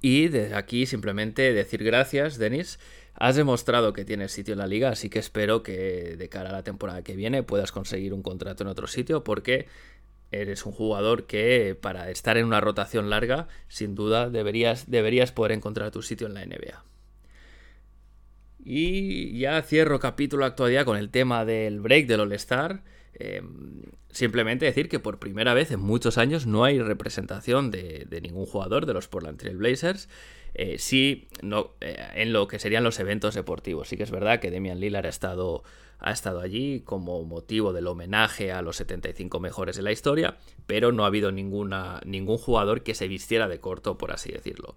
Y 0.00 0.28
desde 0.28 0.54
aquí 0.54 0.86
simplemente 0.86 1.52
decir 1.52 1.84
gracias, 1.84 2.38
Denis. 2.38 2.78
Has 3.14 3.36
demostrado 3.36 3.92
que 3.92 4.06
tienes 4.06 4.32
sitio 4.32 4.52
en 4.52 4.60
la 4.60 4.66
liga, 4.66 4.88
así 4.88 5.10
que 5.10 5.18
espero 5.18 5.62
que 5.62 6.16
de 6.16 6.28
cara 6.30 6.48
a 6.48 6.52
la 6.52 6.62
temporada 6.62 7.02
que 7.02 7.16
viene 7.16 7.42
puedas 7.42 7.72
conseguir 7.72 8.14
un 8.14 8.22
contrato 8.22 8.62
en 8.62 8.68
otro 8.68 8.86
sitio 8.86 9.24
porque 9.24 9.66
eres 10.30 10.64
un 10.64 10.72
jugador 10.72 11.26
que 11.26 11.76
para 11.78 12.08
estar 12.10 12.38
en 12.38 12.46
una 12.46 12.60
rotación 12.60 13.10
larga, 13.10 13.48
sin 13.68 13.94
duda 13.94 14.30
deberías, 14.30 14.90
deberías 14.90 15.32
poder 15.32 15.52
encontrar 15.52 15.90
tu 15.90 16.02
sitio 16.02 16.28
en 16.28 16.34
la 16.34 16.46
NBA. 16.46 16.84
Y 18.64 19.38
ya 19.38 19.60
cierro 19.62 19.98
capítulo 19.98 20.44
actualidad 20.44 20.84
con 20.84 20.96
el 20.96 21.10
tema 21.10 21.44
del 21.44 21.80
break 21.80 22.06
del 22.06 22.20
All-Star. 22.20 22.82
Em, 23.14 23.82
simplemente 24.12 24.66
decir 24.66 24.88
que 24.88 24.98
por 24.98 25.18
primera 25.18 25.54
vez 25.54 25.70
en 25.70 25.80
muchos 25.80 26.18
años 26.18 26.46
no 26.46 26.64
hay 26.64 26.80
representación 26.80 27.70
de, 27.70 28.06
ningún 28.22 28.46
jugador 28.46 28.86
de 28.86 28.94
los 28.94 29.08
Portland 29.08 29.38
Trail 29.38 29.56
Blazers. 29.56 30.08
Eh, 30.54 30.78
sí, 30.78 31.28
no, 31.42 31.70
eh, 31.80 31.96
en 32.14 32.32
lo 32.32 32.48
que 32.48 32.58
serían 32.58 32.84
los 32.84 32.98
eventos 32.98 33.34
deportivos. 33.34 33.88
Sí 33.88 33.96
que 33.96 34.02
es 34.02 34.10
verdad 34.10 34.40
que 34.40 34.50
Demian 34.50 34.80
Lillard 34.80 35.06
ha 35.06 35.10
estado, 35.10 35.62
ha 35.98 36.10
estado 36.10 36.40
allí 36.40 36.80
como 36.80 37.22
motivo 37.24 37.72
del 37.72 37.86
homenaje 37.86 38.50
a 38.50 38.62
los 38.62 38.76
75 38.76 39.38
mejores 39.38 39.76
de 39.76 39.82
la 39.82 39.92
historia, 39.92 40.38
pero 40.66 40.90
no 40.90 41.04
ha 41.04 41.06
habido 41.06 41.30
ninguna, 41.30 42.00
ningún 42.04 42.38
jugador 42.38 42.82
que 42.82 42.94
se 42.94 43.06
vistiera 43.06 43.46
de 43.46 43.60
corto, 43.60 43.96
por 43.96 44.12
así 44.12 44.32
decirlo. 44.32 44.74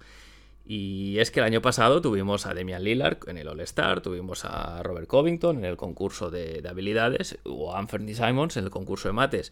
Y 0.66 1.20
es 1.20 1.30
que 1.30 1.42
el 1.42 1.46
año 1.46 1.62
pasado 1.62 2.02
tuvimos 2.02 2.46
a 2.46 2.54
Demian 2.54 2.84
Lillard 2.84 3.18
en 3.28 3.38
el 3.38 3.50
All-Star, 3.50 4.02
tuvimos 4.02 4.46
a 4.46 4.82
Robert 4.82 5.08
Covington 5.08 5.58
en 5.58 5.66
el 5.66 5.76
concurso 5.76 6.32
de, 6.32 6.64
habilidades 6.68 7.38
o 7.44 7.76
a 7.76 7.80
Anthony 7.80 8.14
Simons 8.14 8.56
en 8.56 8.64
el 8.64 8.70
concurso 8.70 9.10
de 9.10 9.14
mates. 9.14 9.52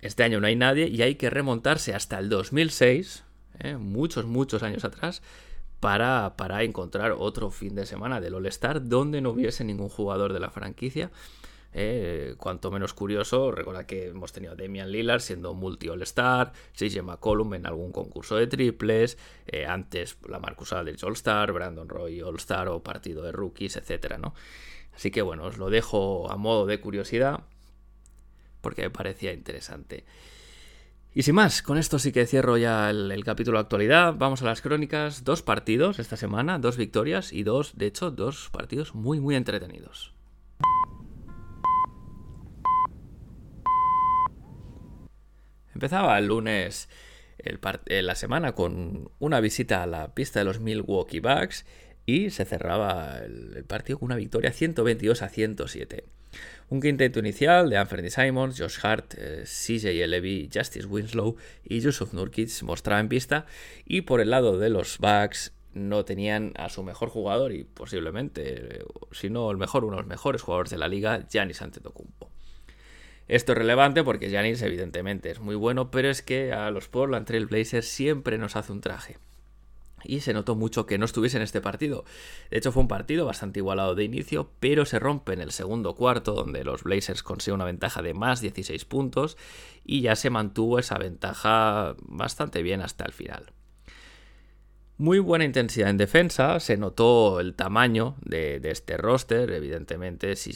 Este 0.00 0.22
año 0.22 0.40
no 0.40 0.46
hay 0.46 0.56
nadie 0.56 0.88
y 0.88 1.00
hay 1.02 1.14
que 1.14 1.30
remontarse 1.30 1.94
hasta 1.94 2.18
el 2.18 2.28
2006, 2.28 3.24
¿eh? 3.60 3.76
muchos, 3.76 4.26
muchos 4.26 4.62
años 4.62 4.84
atrás, 4.84 5.22
para, 5.78 6.34
para 6.36 6.62
encontrar 6.64 7.12
otro 7.12 7.50
fin 7.50 7.74
de 7.74 7.86
semana 7.86 8.20
del 8.20 8.34
All-Star 8.34 8.86
donde 8.86 9.22
no 9.22 9.30
hubiese 9.30 9.64
ningún 9.64 9.88
jugador 9.88 10.34
de 10.34 10.40
la 10.40 10.50
franquicia. 10.50 11.10
Eh, 11.72 12.34
cuanto 12.36 12.70
menos 12.70 12.94
curioso, 12.94 13.52
recuerda 13.52 13.86
que 13.86 14.08
hemos 14.08 14.32
tenido 14.32 14.52
a 14.52 14.56
Damian 14.56 14.90
Lillard 14.90 15.20
siendo 15.20 15.54
multi 15.54 15.88
All-Star, 15.88 16.52
CJ 16.76 17.02
McCollum 17.02 17.54
en 17.54 17.66
algún 17.66 17.92
concurso 17.92 18.36
de 18.36 18.48
triples, 18.48 19.18
eh, 19.46 19.66
antes 19.66 20.18
la 20.28 20.40
Marcus 20.40 20.72
Aldridge 20.72 21.04
All-Star, 21.04 21.52
Brandon 21.52 21.88
Roy 21.88 22.20
All-Star 22.22 22.68
o 22.68 22.82
partido 22.82 23.22
de 23.22 23.32
rookies, 23.32 23.76
etcétera, 23.76 24.18
¿no? 24.18 24.34
Así 24.94 25.10
que 25.10 25.22
bueno, 25.22 25.44
os 25.44 25.58
lo 25.58 25.70
dejo 25.70 26.30
a 26.30 26.36
modo 26.36 26.66
de 26.66 26.80
curiosidad 26.80 27.44
porque 28.60 28.82
me 28.82 28.90
parecía 28.90 29.32
interesante. 29.32 30.04
Y 31.12 31.22
sin 31.22 31.34
más, 31.34 31.62
con 31.62 31.78
esto 31.78 31.98
sí 31.98 32.12
que 32.12 32.26
cierro 32.26 32.56
ya 32.56 32.90
el, 32.90 33.10
el, 33.10 33.24
capítulo 33.24 33.58
de 33.58 33.62
actualidad. 33.62 34.14
Vamos 34.16 34.42
a 34.42 34.44
las 34.44 34.60
crónicas. 34.60 35.24
Dos 35.24 35.42
partidos 35.42 35.98
esta 35.98 36.16
semana, 36.16 36.58
dos 36.58 36.76
victorias 36.76 37.32
y 37.32 37.42
dos, 37.42 37.76
de 37.76 37.86
hecho, 37.86 38.12
dos 38.12 38.48
partidos 38.50 38.94
muy, 38.94 39.18
muy 39.18 39.34
entretenidos. 39.34 40.14
Empezaba 45.74 46.18
el 46.18 46.26
lunes 46.26 46.88
eh, 47.38 48.02
la 48.02 48.14
semana 48.14 48.52
con 48.52 49.10
una 49.18 49.40
visita 49.40 49.82
a 49.82 49.86
la 49.86 50.14
pista 50.14 50.40
de 50.40 50.44
los 50.44 50.60
Milwaukee 50.60 51.20
Bucks 51.20 51.64
y 52.06 52.30
se 52.30 52.44
cerraba 52.44 53.18
el, 53.18 53.64
partido 53.66 53.98
con 53.98 54.06
una 54.06 54.16
victoria 54.16 54.52
122 54.52 55.22
a 55.22 55.28
107. 55.28 56.04
Un 56.68 56.80
quinteto 56.80 57.18
inicial 57.18 57.70
de 57.70 57.76
Anthony 57.76 58.10
Simons, 58.10 58.58
Josh 58.58 58.78
Hart, 58.82 59.14
eh, 59.16 59.44
CJ 59.44 60.06
Levy, 60.06 60.48
Justice 60.52 60.86
Winslow 60.86 61.36
y 61.64 61.80
Yusuf 61.80 62.12
Nurkic 62.12 62.62
mostraba 62.62 63.00
en 63.00 63.08
pista 63.08 63.46
y 63.84 64.02
por 64.02 64.20
el 64.20 64.30
lado 64.30 64.58
de 64.58 64.70
los 64.70 64.98
Bucks 64.98 65.52
no 65.72 66.04
tenían 66.04 66.52
a 66.56 66.68
su 66.68 66.82
mejor 66.82 67.08
jugador 67.08 67.52
y 67.52 67.64
posiblemente, 67.64 68.84
si 69.12 69.30
no 69.30 69.50
el 69.50 69.56
mejor, 69.56 69.84
uno 69.84 69.96
de 69.96 70.02
los 70.02 70.08
mejores 70.08 70.42
jugadores 70.42 70.70
de 70.70 70.78
la 70.78 70.88
liga, 70.88 71.26
Giannis 71.28 71.62
Antetokounmpo. 71.62 72.29
Esto 73.30 73.52
es 73.52 73.58
relevante 73.58 74.02
porque 74.02 74.28
Janis 74.28 74.60
evidentemente 74.60 75.30
es 75.30 75.38
muy 75.38 75.54
bueno, 75.54 75.92
pero 75.92 76.10
es 76.10 76.20
que 76.20 76.52
a 76.52 76.68
los 76.72 76.88
Portland 76.88 77.28
Trail 77.28 77.46
Blazers 77.46 77.86
siempre 77.86 78.38
nos 78.38 78.56
hace 78.56 78.72
un 78.72 78.80
traje. 78.80 79.18
Y 80.02 80.18
se 80.22 80.32
notó 80.32 80.56
mucho 80.56 80.84
que 80.84 80.98
no 80.98 81.04
estuviese 81.04 81.36
en 81.36 81.44
este 81.44 81.60
partido. 81.60 82.04
De 82.50 82.58
hecho, 82.58 82.72
fue 82.72 82.82
un 82.82 82.88
partido 82.88 83.26
bastante 83.26 83.60
igualado 83.60 83.94
de 83.94 84.02
inicio, 84.02 84.50
pero 84.58 84.84
se 84.84 84.98
rompe 84.98 85.32
en 85.32 85.40
el 85.40 85.52
segundo 85.52 85.94
cuarto, 85.94 86.32
donde 86.32 86.64
los 86.64 86.82
Blazers 86.82 87.22
consiguen 87.22 87.54
una 87.54 87.66
ventaja 87.66 88.02
de 88.02 88.14
más 88.14 88.40
16 88.40 88.84
puntos 88.84 89.36
y 89.84 90.00
ya 90.00 90.16
se 90.16 90.30
mantuvo 90.30 90.80
esa 90.80 90.98
ventaja 90.98 91.94
bastante 92.00 92.64
bien 92.64 92.80
hasta 92.80 93.04
el 93.04 93.12
final. 93.12 93.52
Muy 95.00 95.18
buena 95.18 95.46
intensidad 95.46 95.88
en 95.88 95.96
defensa, 95.96 96.60
se 96.60 96.76
notó 96.76 97.40
el 97.40 97.54
tamaño 97.54 98.16
de, 98.22 98.60
este 98.64 98.98
roster, 98.98 99.50
evidentemente, 99.50 100.36
si 100.36 100.52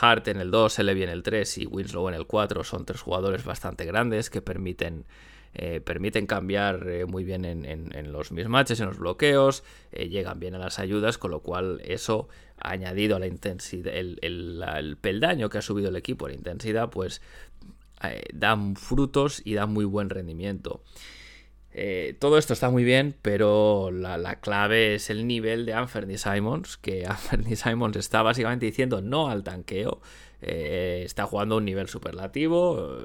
Hart 0.00 0.28
en 0.28 0.36
el 0.36 0.52
2, 0.52 0.78
Levy 0.78 1.02
en 1.02 1.08
el 1.08 1.24
3 1.24 1.58
y 1.58 1.66
Winslow 1.66 2.08
en 2.08 2.14
el 2.14 2.24
4 2.28 2.62
son 2.62 2.86
tres 2.86 3.00
jugadores 3.00 3.42
bastante 3.42 3.84
grandes 3.84 4.30
que 4.30 4.42
permiten, 4.42 5.06
eh, 5.54 5.80
permiten 5.80 6.28
cambiar 6.28 6.88
eh, 6.88 7.04
muy 7.04 7.24
bien 7.24 7.44
en, 7.44 8.12
los 8.12 8.30
mismatches, 8.30 8.78
en 8.78 8.86
los 8.86 8.98
bloqueos, 8.98 9.64
eh, 9.90 10.08
llegan 10.08 10.38
bien 10.38 10.54
a 10.54 10.58
las 10.58 10.78
ayudas, 10.78 11.18
con 11.18 11.32
lo 11.32 11.40
cual 11.40 11.80
eso 11.84 12.28
añadido 12.60 13.16
a 13.16 13.18
la 13.18 13.26
intensidad, 13.26 13.92
el, 13.92 14.20
el 14.22 14.96
peldaño 15.00 15.48
que 15.48 15.58
ha 15.58 15.62
subido 15.62 15.88
el 15.88 15.96
equipo, 15.96 16.28
la 16.28 16.34
intensidad, 16.34 16.90
pues 16.90 17.20
dan 18.32 18.76
frutos 18.76 19.42
y 19.44 19.54
da 19.54 19.66
muy 19.66 19.84
buen 19.84 20.10
rendimiento. 20.10 20.80
Eh, 21.72 22.16
todo 22.18 22.38
esto 22.38 22.52
está 22.54 22.70
muy 22.70 22.82
bien, 22.84 23.14
pero 23.22 23.90
la, 23.90 24.40
clave 24.40 24.94
es 24.94 25.10
el 25.10 25.26
nivel 25.26 25.66
de 25.66 25.74
Anthony 25.74 26.16
Simons, 26.16 26.76
que 26.76 27.06
Anthony 27.08 27.56
Simons 27.56 27.96
está 27.96 28.22
básicamente 28.22 28.66
diciendo 28.66 29.00
no 29.02 29.28
al 29.28 29.44
tanqueo, 29.44 30.00
eh, 30.40 31.02
está 31.04 31.26
jugando 31.26 31.56
a 31.56 31.58
un 31.58 31.64
nivel 31.64 31.88
superlativo, 31.88 32.98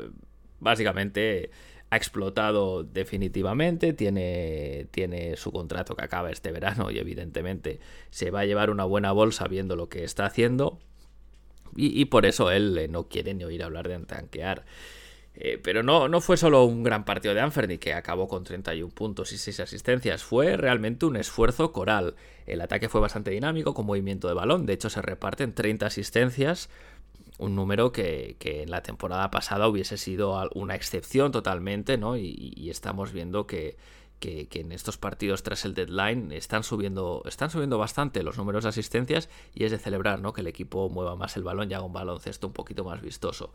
básicamente 0.59 1.51
ha 1.89 1.97
explotado 1.97 2.83
definitivamente, 2.83 3.93
tiene, 3.93 4.87
tiene 4.91 5.35
su 5.35 5.51
contrato 5.51 5.95
que 5.95 6.03
acaba 6.03 6.31
este 6.31 6.51
verano 6.51 6.89
y 6.89 6.97
evidentemente 6.97 7.79
se 8.09 8.31
va 8.31 8.39
a 8.41 8.45
llevar 8.45 8.71
una 8.71 8.85
buena 8.85 9.11
bolsa 9.11 9.47
viendo 9.47 9.75
lo 9.75 9.89
que 9.89 10.03
está 10.03 10.25
haciendo 10.25 10.79
y, 11.75 11.99
y 11.99 12.05
por 12.05 12.25
eso 12.25 12.49
él 12.49 12.87
no 12.89 13.07
quiere 13.09 13.33
ni 13.35 13.43
oír 13.43 13.61
hablar 13.63 13.87
de 13.87 13.99
tanquear. 13.99 14.65
Eh, 15.35 15.59
pero 15.61 15.81
no, 15.81 16.07
no 16.07 16.21
fue 16.21 16.37
solo 16.37 16.63
un 16.63 16.83
gran 16.83 17.05
partido 17.05 17.33
de 17.33 17.41
Anferny 17.41 17.79
que 17.79 17.93
acabó 17.93 18.27
con 18.27 18.43
31 18.43 18.93
puntos 18.93 19.31
y 19.31 19.37
6 19.37 19.61
asistencias, 19.61 20.23
fue 20.23 20.57
realmente 20.57 21.05
un 21.05 21.15
esfuerzo 21.15 21.71
coral. 21.71 22.15
El 22.45 22.61
ataque 22.61 22.89
fue 22.89 23.01
bastante 23.01 23.31
dinámico 23.31 23.73
con 23.73 23.85
movimiento 23.85 24.27
de 24.27 24.35
balón, 24.35 24.65
de 24.65 24.73
hecho 24.73 24.89
se 24.89 25.01
reparten 25.01 25.53
30 25.53 25.87
asistencias, 25.87 26.69
un 27.39 27.55
número 27.55 27.91
que, 27.91 28.37
en 28.39 28.69
la 28.69 28.83
temporada 28.83 29.31
pasada 29.31 29.67
hubiese 29.67 29.97
sido 29.97 30.49
una 30.53 30.75
excepción 30.75 31.31
totalmente, 31.31 31.97
¿no? 31.97 32.15
Y, 32.15 32.69
estamos 32.69 33.11
viendo 33.11 33.47
que, 33.47 33.75
que, 34.19 34.47
en 34.53 34.71
estos 34.71 34.97
partidos 34.97 35.41
tras 35.41 35.65
el 35.65 35.73
deadline 35.73 36.31
están 36.31 36.63
subiendo, 36.63 37.23
están 37.25 37.49
subiendo 37.49 37.77
bastante 37.77 38.23
los 38.23 38.37
números 38.37 38.63
de 38.63 38.69
asistencias 38.69 39.29
y 39.53 39.65
es 39.65 39.71
de 39.71 39.79
celebrar 39.79 40.21
¿no? 40.21 40.33
que 40.33 40.41
el 40.41 40.47
equipo 40.47 40.89
mueva 40.89 41.15
más 41.15 41.35
el 41.37 41.43
balón 41.43 41.69
y 41.69 41.73
haga 41.73 41.83
un 41.83 41.93
baloncesto 41.93 42.47
un 42.47 42.53
poquito 42.53 42.83
más 42.83 43.01
vistoso. 43.01 43.51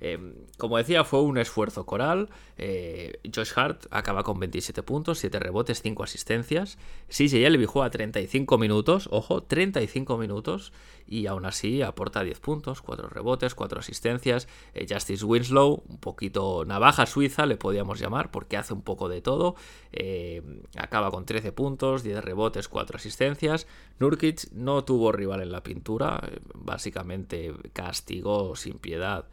Em, 0.00 0.34
como 0.58 0.78
decía, 0.78 1.04
fue 1.04 1.22
un 1.22 1.38
esfuerzo 1.38 1.86
coral. 1.86 2.28
Eh, 2.58 3.20
Josh 3.34 3.52
Hart 3.56 3.86
acaba 3.90 4.22
con 4.22 4.38
27 4.38 4.82
puntos, 4.82 5.18
7 5.18 5.38
rebotes, 5.38 5.82
5 5.82 6.02
asistencias. 6.02 6.78
CJ 7.08 7.46
Elby 7.46 7.66
juega 7.66 7.90
35 7.90 8.58
minutos, 8.58 9.08
ojo, 9.10 9.42
35 9.42 10.16
minutos, 10.18 10.72
y 11.06 11.26
aún 11.26 11.44
así 11.44 11.82
aporta 11.82 12.22
10 12.22 12.40
puntos, 12.40 12.82
4 12.82 13.08
rebotes, 13.08 13.54
4 13.54 13.80
asistencias. 13.80 14.48
Eh, 14.74 14.86
Justice 14.88 15.24
Winslow, 15.24 15.82
un 15.88 15.98
poquito 15.98 16.64
navaja 16.64 17.06
suiza, 17.06 17.46
le 17.46 17.56
podíamos 17.56 17.98
llamar, 17.98 18.30
porque 18.30 18.56
hace 18.56 18.74
un 18.74 18.82
poco 18.82 19.08
de 19.08 19.20
todo. 19.20 19.56
Eh, 19.92 20.42
acaba 20.76 21.10
con 21.10 21.24
13 21.26 21.52
puntos, 21.52 22.02
10 22.02 22.24
rebotes, 22.24 22.68
4 22.68 22.96
asistencias. 22.96 23.66
Nurkic 23.98 24.50
no 24.52 24.84
tuvo 24.84 25.12
rival 25.12 25.42
en 25.42 25.52
la 25.52 25.62
pintura, 25.62 26.20
básicamente 26.54 27.54
castigó 27.72 28.56
sin 28.56 28.78
piedad 28.78 29.26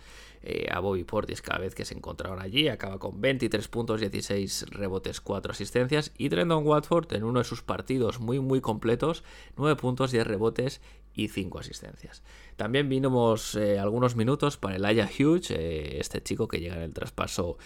eh, 0.43 0.67
a 0.69 0.79
Bobby 0.79 1.05
Portis 1.05 1.41
cada 1.41 1.59
vez 1.59 1.73
que 1.73 1.85
se 1.85 1.95
encontraron 1.95 2.41
allí. 2.41 2.67
Acaba 2.67 2.99
con 2.99 3.21
23 3.21 3.67
puntos, 3.69 4.01
16 4.01 4.65
rebotes, 4.71 5.21
4 5.21 5.53
asistencias. 5.53 6.11
Y 6.17 6.29
Trendon 6.29 6.65
Watford 6.67 7.13
en 7.13 7.23
uno 7.23 7.39
de 7.39 7.45
sus 7.45 7.61
partidos 7.61 8.19
muy 8.19 8.39
muy 8.39 8.59
completos, 8.59 9.23
9 9.55 9.77
puntos, 9.77 10.11
10 10.11 10.27
rebotes 10.27 10.81
y 11.13 11.29
5 11.29 11.59
asistencias. 11.59 12.23
También 12.55 12.89
vimos 12.89 13.55
eh, 13.55 13.79
algunos 13.79 14.15
minutos 14.15 14.57
para 14.57 14.75
el 14.75 14.85
Aya 14.85 15.07
Hughes, 15.07 15.51
eh, 15.51 15.99
este 15.99 16.21
chico 16.21 16.47
que 16.47 16.59
llega 16.59 16.75
en 16.75 16.81
el 16.81 16.93
traspaso 16.93 17.57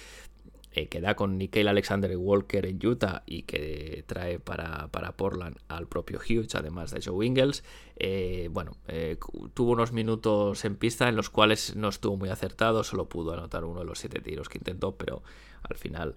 eh, 0.71 0.87
que 0.87 1.01
da 1.01 1.15
con 1.15 1.37
Nikhil 1.37 1.67
Alexander 1.67 2.15
Walker 2.17 2.65
en 2.65 2.85
Utah 2.85 3.23
y 3.25 3.43
que 3.43 4.03
trae 4.05 4.39
para, 4.39 4.89
Portland 5.15 5.57
al 5.67 5.87
propio 5.87 6.19
Hughes, 6.19 6.55
además 6.55 6.91
de 6.91 7.01
Joe 7.01 7.25
Ingles. 7.25 7.63
Eh, 7.95 8.49
bueno, 8.51 8.77
eh, 8.87 9.17
tuvo 9.53 9.71
unos 9.71 9.91
minutos 9.91 10.65
en 10.65 10.75
pista 10.75 11.09
en 11.09 11.15
los 11.15 11.29
cuales 11.29 11.75
no 11.75 11.89
estuvo 11.89 12.17
muy 12.17 12.29
acertado, 12.29 12.83
solo 12.83 13.09
pudo 13.09 13.33
anotar 13.33 13.63
uno 13.63 13.79
de 13.79 13.85
los 13.85 13.99
siete 13.99 14.21
tiros 14.21 14.49
que 14.49 14.59
intentó, 14.59 14.95
pero 14.95 15.23
al 15.63 15.77
final 15.77 16.15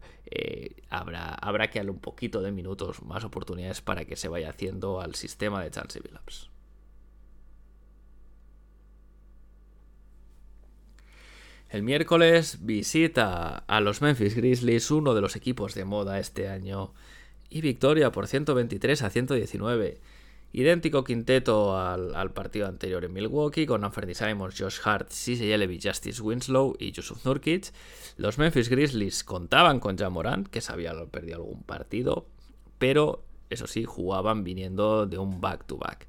habrá, 0.91 1.35
habrá 1.35 1.71
que 1.71 1.79
darle 1.79 1.93
un 1.93 2.01
poquito 2.01 2.43
de 2.43 2.53
minutos, 2.53 3.03
más 3.03 3.25
oportunidades 3.25 3.81
para 3.81 4.05
que 4.05 4.17
se 4.17 4.29
vaya 4.29 4.51
haciendo 4.51 5.01
al 5.01 5.15
sistema 5.15 5.63
de 5.63 5.71
Chance 5.71 6.01
Billups. 6.01 6.50
El 11.71 11.85
miércoles 11.85 12.59
visita 12.63 13.59
a 13.69 13.81
los 13.81 14.03
Memphis 14.03 14.35
Grizzlies, 14.35 14.91
uno 14.91 15.15
de 15.15 15.21
los 15.21 15.37
equipos 15.37 15.73
de 15.75 15.85
moda 15.85 16.19
este 16.19 16.49
año, 16.49 16.93
y 17.49 17.61
victoria 17.61 18.11
por 18.11 18.27
123 18.27 19.03
a 19.03 19.09
119. 19.11 20.01
Idéntico 20.53 21.05
quinteto 21.05 21.79
al, 21.79 22.33
partido 22.33 22.67
anterior 22.67 23.05
en 23.05 23.13
Milwaukee, 23.13 23.67
con 23.67 23.85
Anthony 23.85 24.15
Simons, 24.15 24.57
Josh 24.59 24.81
Hart, 24.83 25.11
CJ 25.11 25.55
Elevi, 25.55 25.79
Justice 25.81 26.21
Winslow 26.21 26.75
y 26.77 26.91
Yusuf 26.91 27.25
Nurkic. 27.25 27.73
Los 28.17 28.37
Memphis 28.39 28.69
Grizzlies 28.69 29.23
contaban 29.23 29.79
con 29.79 29.97
Jamorant, 29.97 30.49
que 30.49 30.61
se 30.61 30.73
había 30.73 30.93
perdido 31.07 31.37
algún 31.37 31.63
partido, 31.63 32.27
pero 32.79 33.23
eso 33.49 33.69
sí, 33.69 33.85
jugaban 33.85 34.43
viniendo 34.43 35.07
de 35.07 35.19
un 35.19 35.41
back-to-back. 35.41 35.99
back 35.99 36.09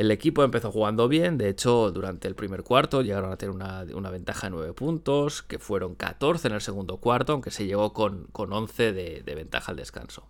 el 0.00 0.10
equipo 0.10 0.42
empezó 0.42 0.72
jugando 0.72 1.08
bien, 1.08 1.36
de 1.36 1.50
hecho 1.50 1.90
durante 1.90 2.26
el 2.26 2.34
primer 2.34 2.62
cuarto 2.62 3.02
llegaron 3.02 3.32
a 3.32 3.36
tener 3.36 3.54
una, 3.54 4.10
ventaja 4.10 4.46
de 4.46 4.50
9 4.52 4.72
puntos, 4.72 5.42
que 5.42 5.58
fueron 5.58 5.94
14 5.94 6.48
en 6.48 6.54
el 6.54 6.62
segundo 6.62 6.96
cuarto, 6.96 7.34
aunque 7.34 7.50
se 7.50 7.66
llegó 7.66 7.92
con, 7.92 8.30
11 8.32 8.94
de, 8.94 9.34
ventaja 9.34 9.72
al 9.72 9.76
descanso. 9.76 10.26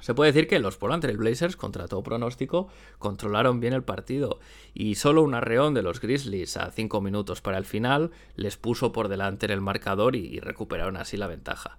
Se 0.00 0.14
puede 0.14 0.32
decir 0.32 0.48
que 0.48 0.60
los 0.60 0.78
Portland 0.78 1.02
Trail 1.02 1.18
Blazers, 1.18 1.56
contra 1.56 1.88
todo 1.88 2.02
pronóstico, 2.02 2.68
controlaron 2.98 3.60
bien 3.60 3.74
el 3.74 3.82
partido 3.82 4.40
y 4.72 4.94
solo 4.94 5.20
un 5.20 5.34
arreón 5.34 5.74
de 5.74 5.82
los 5.82 6.00
Grizzlies 6.00 6.56
a 6.56 6.70
5 6.70 7.02
minutos 7.02 7.42
para 7.42 7.58
el 7.58 7.66
final 7.66 8.12
les 8.34 8.56
puso 8.56 8.92
por 8.92 9.08
delante 9.08 9.44
en 9.44 9.52
el 9.52 9.60
marcador 9.60 10.16
y 10.16 10.40
recuperaron 10.40 10.96
así 10.96 11.18
la 11.18 11.26
ventaja. 11.26 11.76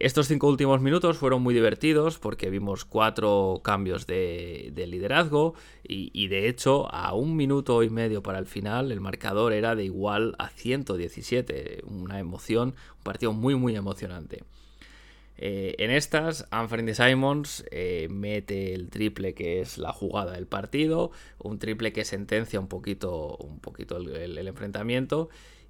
Estos 0.00 0.26
cinco 0.26 0.48
últimos 0.48 0.80
minutos 0.80 1.18
fueron 1.18 1.42
muy 1.42 1.52
divertidos 1.52 2.18
porque 2.18 2.48
vimos 2.48 2.84
cuatro 2.84 3.60
cambios 3.62 4.06
de, 4.06 4.72
liderazgo 4.88 5.54
y, 5.82 6.28
de 6.28 6.48
hecho 6.48 6.92
a 6.92 7.14
un 7.14 7.36
minuto 7.36 7.82
y 7.82 7.90
medio 7.90 8.22
para 8.22 8.38
el 8.38 8.46
final 8.46 8.90
el 8.90 9.00
marcador 9.00 9.52
era 9.52 9.74
de 9.74 9.84
igual 9.84 10.34
a 10.38 10.48
117, 10.48 11.82
una 11.84 12.18
emoción, 12.18 12.74
un 12.96 13.02
partido 13.02 13.32
muy 13.32 13.54
muy 13.54 13.76
emocionante. 13.76 14.44
Eh, 15.36 15.74
en 15.78 15.90
estas, 15.90 16.46
Anthony 16.50 16.94
Simons 16.94 17.64
eh, 17.70 18.06
mete 18.10 18.74
el 18.74 18.88
triple 18.88 19.34
que 19.34 19.60
es 19.60 19.76
la 19.76 19.92
jugada 19.92 20.32
del 20.32 20.46
partido, 20.46 21.10
un 21.38 21.58
triple 21.58 21.92
que 21.92 22.04
sentencia 22.04 22.60
un 22.60 22.68
poquito, 22.68 23.36
un 23.36 23.58
poquito 23.58 23.96
el 23.98 24.46
enfrentamiento 24.46 25.28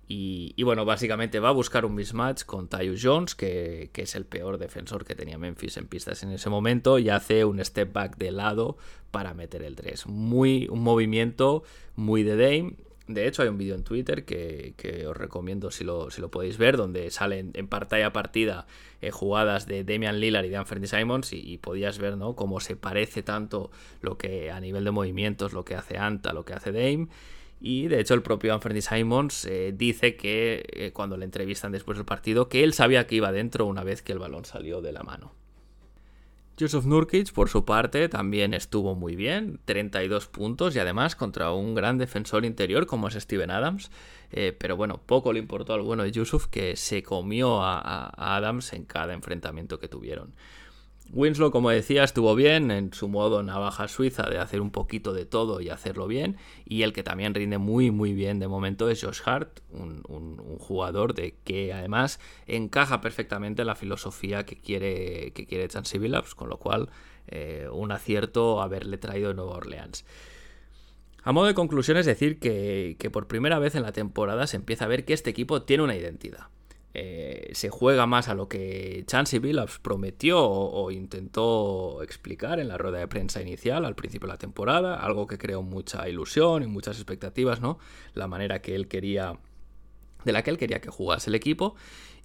y, 0.09 0.63
bueno, 0.63 0.85
básicamente 0.85 1.41
va 1.41 1.49
a 1.49 1.53
buscar 1.53 1.85
un 1.85 1.95
mismatch 1.95 2.45
con 2.45 2.69
Tyus 2.69 3.01
Jones, 3.03 3.35
que, 3.35 3.91
es 3.95 4.15
el 4.15 4.27
peor 4.27 4.59
defensor 4.59 5.05
que 5.05 5.15
tenía 5.15 5.39
Memphis 5.39 5.77
en 5.79 5.87
pistas 5.87 6.23
en 6.23 6.33
ese 6.33 6.51
momento, 6.51 6.99
y 6.99 7.09
hace 7.09 7.45
un 7.45 7.65
step 7.65 7.93
back 7.93 8.17
de 8.19 8.31
lado 8.31 8.77
para 9.11 9.33
meter 9.33 9.63
el 9.63 9.75
3. 9.75 10.07
Muy, 10.07 10.69
un 10.71 10.81
movimiento 10.81 11.63
muy 11.97 12.25
de 12.25 12.37
Dame. 12.37 12.75
De 13.07 13.27
hecho, 13.27 13.43
hay 13.43 13.49
un 13.49 13.59
vídeo 13.59 13.75
en 13.75 13.85
Twitter 13.85 14.25
que, 14.25 15.07
os 15.09 15.17
recomiendo 15.17 15.71
si 15.71 15.83
lo, 15.85 16.09
lo, 16.19 16.31
podéis 16.31 16.59
ver, 16.59 16.77
donde 16.77 17.11
salen 17.11 17.53
en 17.55 17.67
pantalla 17.69 18.13
partida 18.13 18.67
eh, 19.01 19.11
jugadas 19.11 19.67
de 19.67 19.83
Damian 19.83 20.21
Lillard 20.21 20.45
y 20.45 20.51
de 20.51 20.57
Anthony 20.57 20.87
Simons, 20.87 21.33
y, 21.33 21.57
podías 21.59 21.99
ver 21.99 22.17
cómo 22.37 22.61
se 22.61 22.77
parece 22.77 23.23
tanto 23.23 23.71
lo 24.03 24.19
que 24.19 24.51
a 24.51 24.61
nivel 24.61 24.85
de 24.85 24.91
movimientos, 24.91 25.53
lo 25.55 25.65
que 25.65 25.75
hace 25.75 25.97
Anta, 25.97 26.35
lo 26.35 26.45
que 26.45 26.53
hace 26.53 26.71
Dame. 26.71 27.09
Y 27.65 27.87
de 27.87 28.01
hecho 28.01 28.15
el 28.15 28.23
propio 28.23 28.53
Anthony 28.53 28.81
Simons 28.81 29.45
eh, 29.45 29.73
dice 29.73 30.17
que 30.17 30.65
eh, 30.73 30.91
cuando 30.93 31.17
le 31.17 31.25
entrevistan 31.25 31.71
después 31.71 31.97
del 31.97 32.05
partido 32.05 32.49
que 32.49 32.65
él 32.65 32.73
sabía 32.73 33.07
que 33.07 33.15
iba 33.15 33.31
dentro 33.31 33.67
una 33.67 33.85
vez 33.85 34.03
que 34.03 34.11
el 34.11 34.19
balón 34.19 34.45
salió 34.45 34.83
de 34.83 34.91
la 34.91 35.05
mano. 35.05 35.33
Yusuf 36.57 36.85
Nurkic, 36.85 37.33
por 37.33 37.49
su 37.49 37.65
parte, 37.65 38.09
también 38.09 38.53
estuvo 38.53 38.97
muy 38.97 39.15
bien, 39.15 39.61
32 39.65 40.27
puntos 40.27 40.75
y 40.75 40.81
además 40.81 41.15
contra 41.15 41.53
un 41.53 41.77
gran 41.77 41.99
defensor 41.99 42.45
interior 42.45 42.87
como 42.87 43.07
es 43.07 43.15
Steven 43.15 43.53
Adams. 43.53 43.93
Eh, 44.33 44.55
pero 44.59 44.77
bueno, 44.77 45.01
poco 45.07 45.33
le 45.33 45.39
importó 45.39 45.73
al 45.73 45.83
bueno 45.83 46.03
de 46.03 46.11
Yusuf 46.11 46.49
que 46.49 46.75
se 46.75 47.05
comió 47.05 47.63
a 47.63 48.37
Adams 48.37 48.73
en 48.73 48.85
cada 48.85 49.15
enfrentamiento 49.15 49.79
que 49.79 49.87
tuvieron. 49.87 50.35
Winslow, 51.11 51.51
como 51.51 51.69
decía, 51.71 52.05
estuvo 52.05 52.35
bien 52.35 52.71
en 52.71 52.93
su 52.95 53.07
modo 53.07 53.43
navaja 53.43 53.87
suiza 53.87 54.23
de 54.31 54.39
hacer 54.39 54.61
un 54.63 54.71
poquito 54.71 55.13
de 55.13 55.27
todo 55.27 55.61
y 55.61 55.69
hacerlo 55.69 56.07
bien. 56.07 56.37
Y 56.65 56.83
el 56.83 56.93
que 56.93 57.03
también 57.03 57.35
rinde 57.35 57.59
muy, 57.59 57.91
muy 57.91 58.15
bien 58.15 58.39
de 58.39 58.49
momento 58.49 58.89
es 58.89 59.03
Josh 59.03 59.21
Hart, 59.27 59.61
un, 59.71 60.03
jugador 60.59 61.15
de 61.15 61.35
que 61.45 61.73
además 61.73 62.19
encaja 62.47 63.01
perfectamente 63.01 63.63
en 63.63 63.67
la 63.67 63.75
filosofía 63.75 64.47
que 64.47 64.57
quiere, 64.57 65.33
que 65.33 65.47
quiere 65.47 65.69
con 66.37 66.49
lo 66.49 66.57
cual 66.59 66.89
eh, 67.29 67.69
un 67.71 67.93
acierto 67.93 68.63
haberle 68.63 68.97
traído 68.97 69.29
de 69.29 69.35
Nueva 69.35 69.57
Orleans. 69.57 70.05
A 71.25 71.33
modo 71.33 71.47
de 71.47 71.55
conclusión 71.55 71.99
es 71.99 72.07
decir 72.07 72.39
que, 72.41 72.97
que 72.99 73.11
por 73.11 73.29
primera 73.29 73.59
vez 73.59 73.75
en 73.75 73.83
la 73.83 73.93
temporada 73.93 74.47
se 74.47 74.57
empieza 74.57 74.87
a 74.87 74.89
ver 74.89 75.05
que 75.05 75.13
este 75.13 75.31
equipo 75.31 75.63
tiene 75.63 75.83
una 75.83 75.97
identidad. 75.97 76.49
Eh, 76.95 77.51
se 77.55 77.71
juega 77.71 78.07
más 78.07 78.29
a 78.29 78.35
lo 78.35 78.49
que 78.49 79.05
Chansey 79.07 79.39
Billups 79.39 79.79
prometió 79.79 80.43
o, 80.45 80.91
intentó 80.91 82.03
explicar 82.03 82.61
en 82.61 82.69
la 82.69 82.77
rueda 82.77 82.99
de 82.99 83.09
prensa 83.09 83.41
inicial 83.41 83.85
al 83.85 83.95
principio 83.95 84.27
de 84.27 84.35
la 84.35 84.39
temporada, 84.39 84.97
algo 84.97 85.27
que 85.27 85.39
creó 85.39 85.63
mucha 85.63 86.09
ilusión 86.09 86.63
y 86.63 86.67
muchas 86.67 86.97
expectativas, 86.97 87.61
¿no? 87.61 87.79
La 88.15 88.29
manera 88.29 88.61
que 88.61 88.75
él 88.75 88.89
quería, 88.89 89.39
de 90.25 90.33
la 90.33 90.43
que 90.43 90.51
él 90.51 90.59
quería 90.59 90.81
que 90.81 90.91
jugase 90.91 91.31
el 91.31 91.35
equipo. 91.35 91.77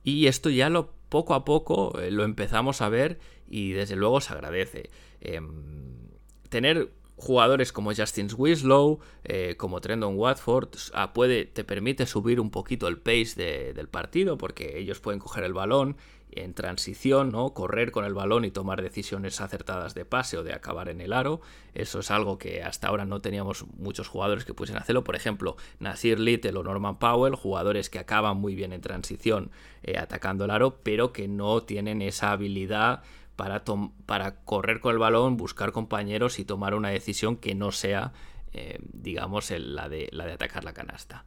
Y 0.03 0.27
esto 0.27 0.49
ya 0.49 0.69
lo 0.69 0.93
poco 1.09 1.33
a 1.33 1.45
poco 1.45 1.99
eh, 1.99 2.11
lo 2.11 2.23
empezamos 2.23 2.81
a 2.81 2.89
ver 2.89 3.19
y 3.49 3.71
desde 3.71 3.95
luego 3.95 4.19
se 4.21 4.33
agradece. 4.33 4.89
Em, 5.21 6.09
tener 6.49 6.91
jugadores 7.17 7.73
como 7.73 7.93
Justin 7.93 8.29
Winslow, 8.35 8.99
eh, 9.23 9.55
como 9.57 9.81
Trendon 9.81 10.17
Watford, 10.17 10.69
ah, 10.93 11.13
puede, 11.13 11.45
te 11.45 11.63
permite 11.63 12.05
subir 12.05 12.39
un 12.39 12.51
poquito 12.51 12.87
el 12.87 12.99
pace 12.99 13.73
del 13.73 13.89
partido 13.89 14.37
porque 14.37 14.77
ellos 14.77 14.99
pueden 14.99 15.19
coger 15.19 15.43
el 15.43 15.53
balón 15.53 15.97
en 16.31 16.53
transición, 16.53 17.31
¿no? 17.31 17.53
correr 17.53 17.91
con 17.91 18.05
el 18.05 18.13
balón 18.13 18.45
y 18.45 18.51
tomar 18.51 18.81
decisiones 18.81 19.41
acertadas 19.41 19.95
de 19.95 20.05
pase 20.05 20.37
o 20.37 20.43
de 20.43 20.53
acabar 20.53 20.89
en 20.89 21.01
el 21.01 21.13
aro. 21.13 21.41
Eso 21.73 21.99
es 21.99 22.11
algo 22.11 22.37
que 22.37 22.61
hasta 22.61 22.87
ahora 22.87 23.05
no 23.05 23.21
teníamos 23.21 23.65
muchos 23.77 24.07
jugadores 24.07 24.45
que 24.45 24.53
pudiesen 24.53 24.77
hacerlo. 24.77 25.03
Por 25.03 25.15
ejemplo, 25.15 25.57
Nasir 25.79 26.19
Little 26.19 26.57
o 26.57 26.63
Norman 26.63 26.99
Powell, 26.99 27.35
jugadores 27.35 27.89
que 27.89 27.99
acaban 27.99 28.37
muy 28.37 28.53
bien 28.53 28.73
en 28.73 28.81
transición 28.81 29.51
eh, 29.83 29.97
atacando 29.97 30.45
el 30.45 30.51
aro, 30.51 30.79
pero 30.83 31.13
que 31.13 31.27
no 31.27 31.63
tienen 31.63 32.01
esa 32.01 32.31
habilidad 32.31 33.01
para, 33.37 34.35
correr 34.43 34.81
con 34.81 34.91
el 34.91 34.99
balón, 34.99 35.37
buscar 35.37 35.71
compañeros 35.71 36.39
y 36.39 36.43
tomar 36.43 36.75
una 36.75 36.89
decisión 36.89 37.37
que 37.37 37.55
no 37.55 37.71
sea, 37.71 38.11
eh, 38.51 38.79
digamos, 38.81 39.51
la, 39.51 39.87
de, 39.87 40.09
atacar 40.33 40.65
la 40.65 40.73
canasta. 40.73 41.23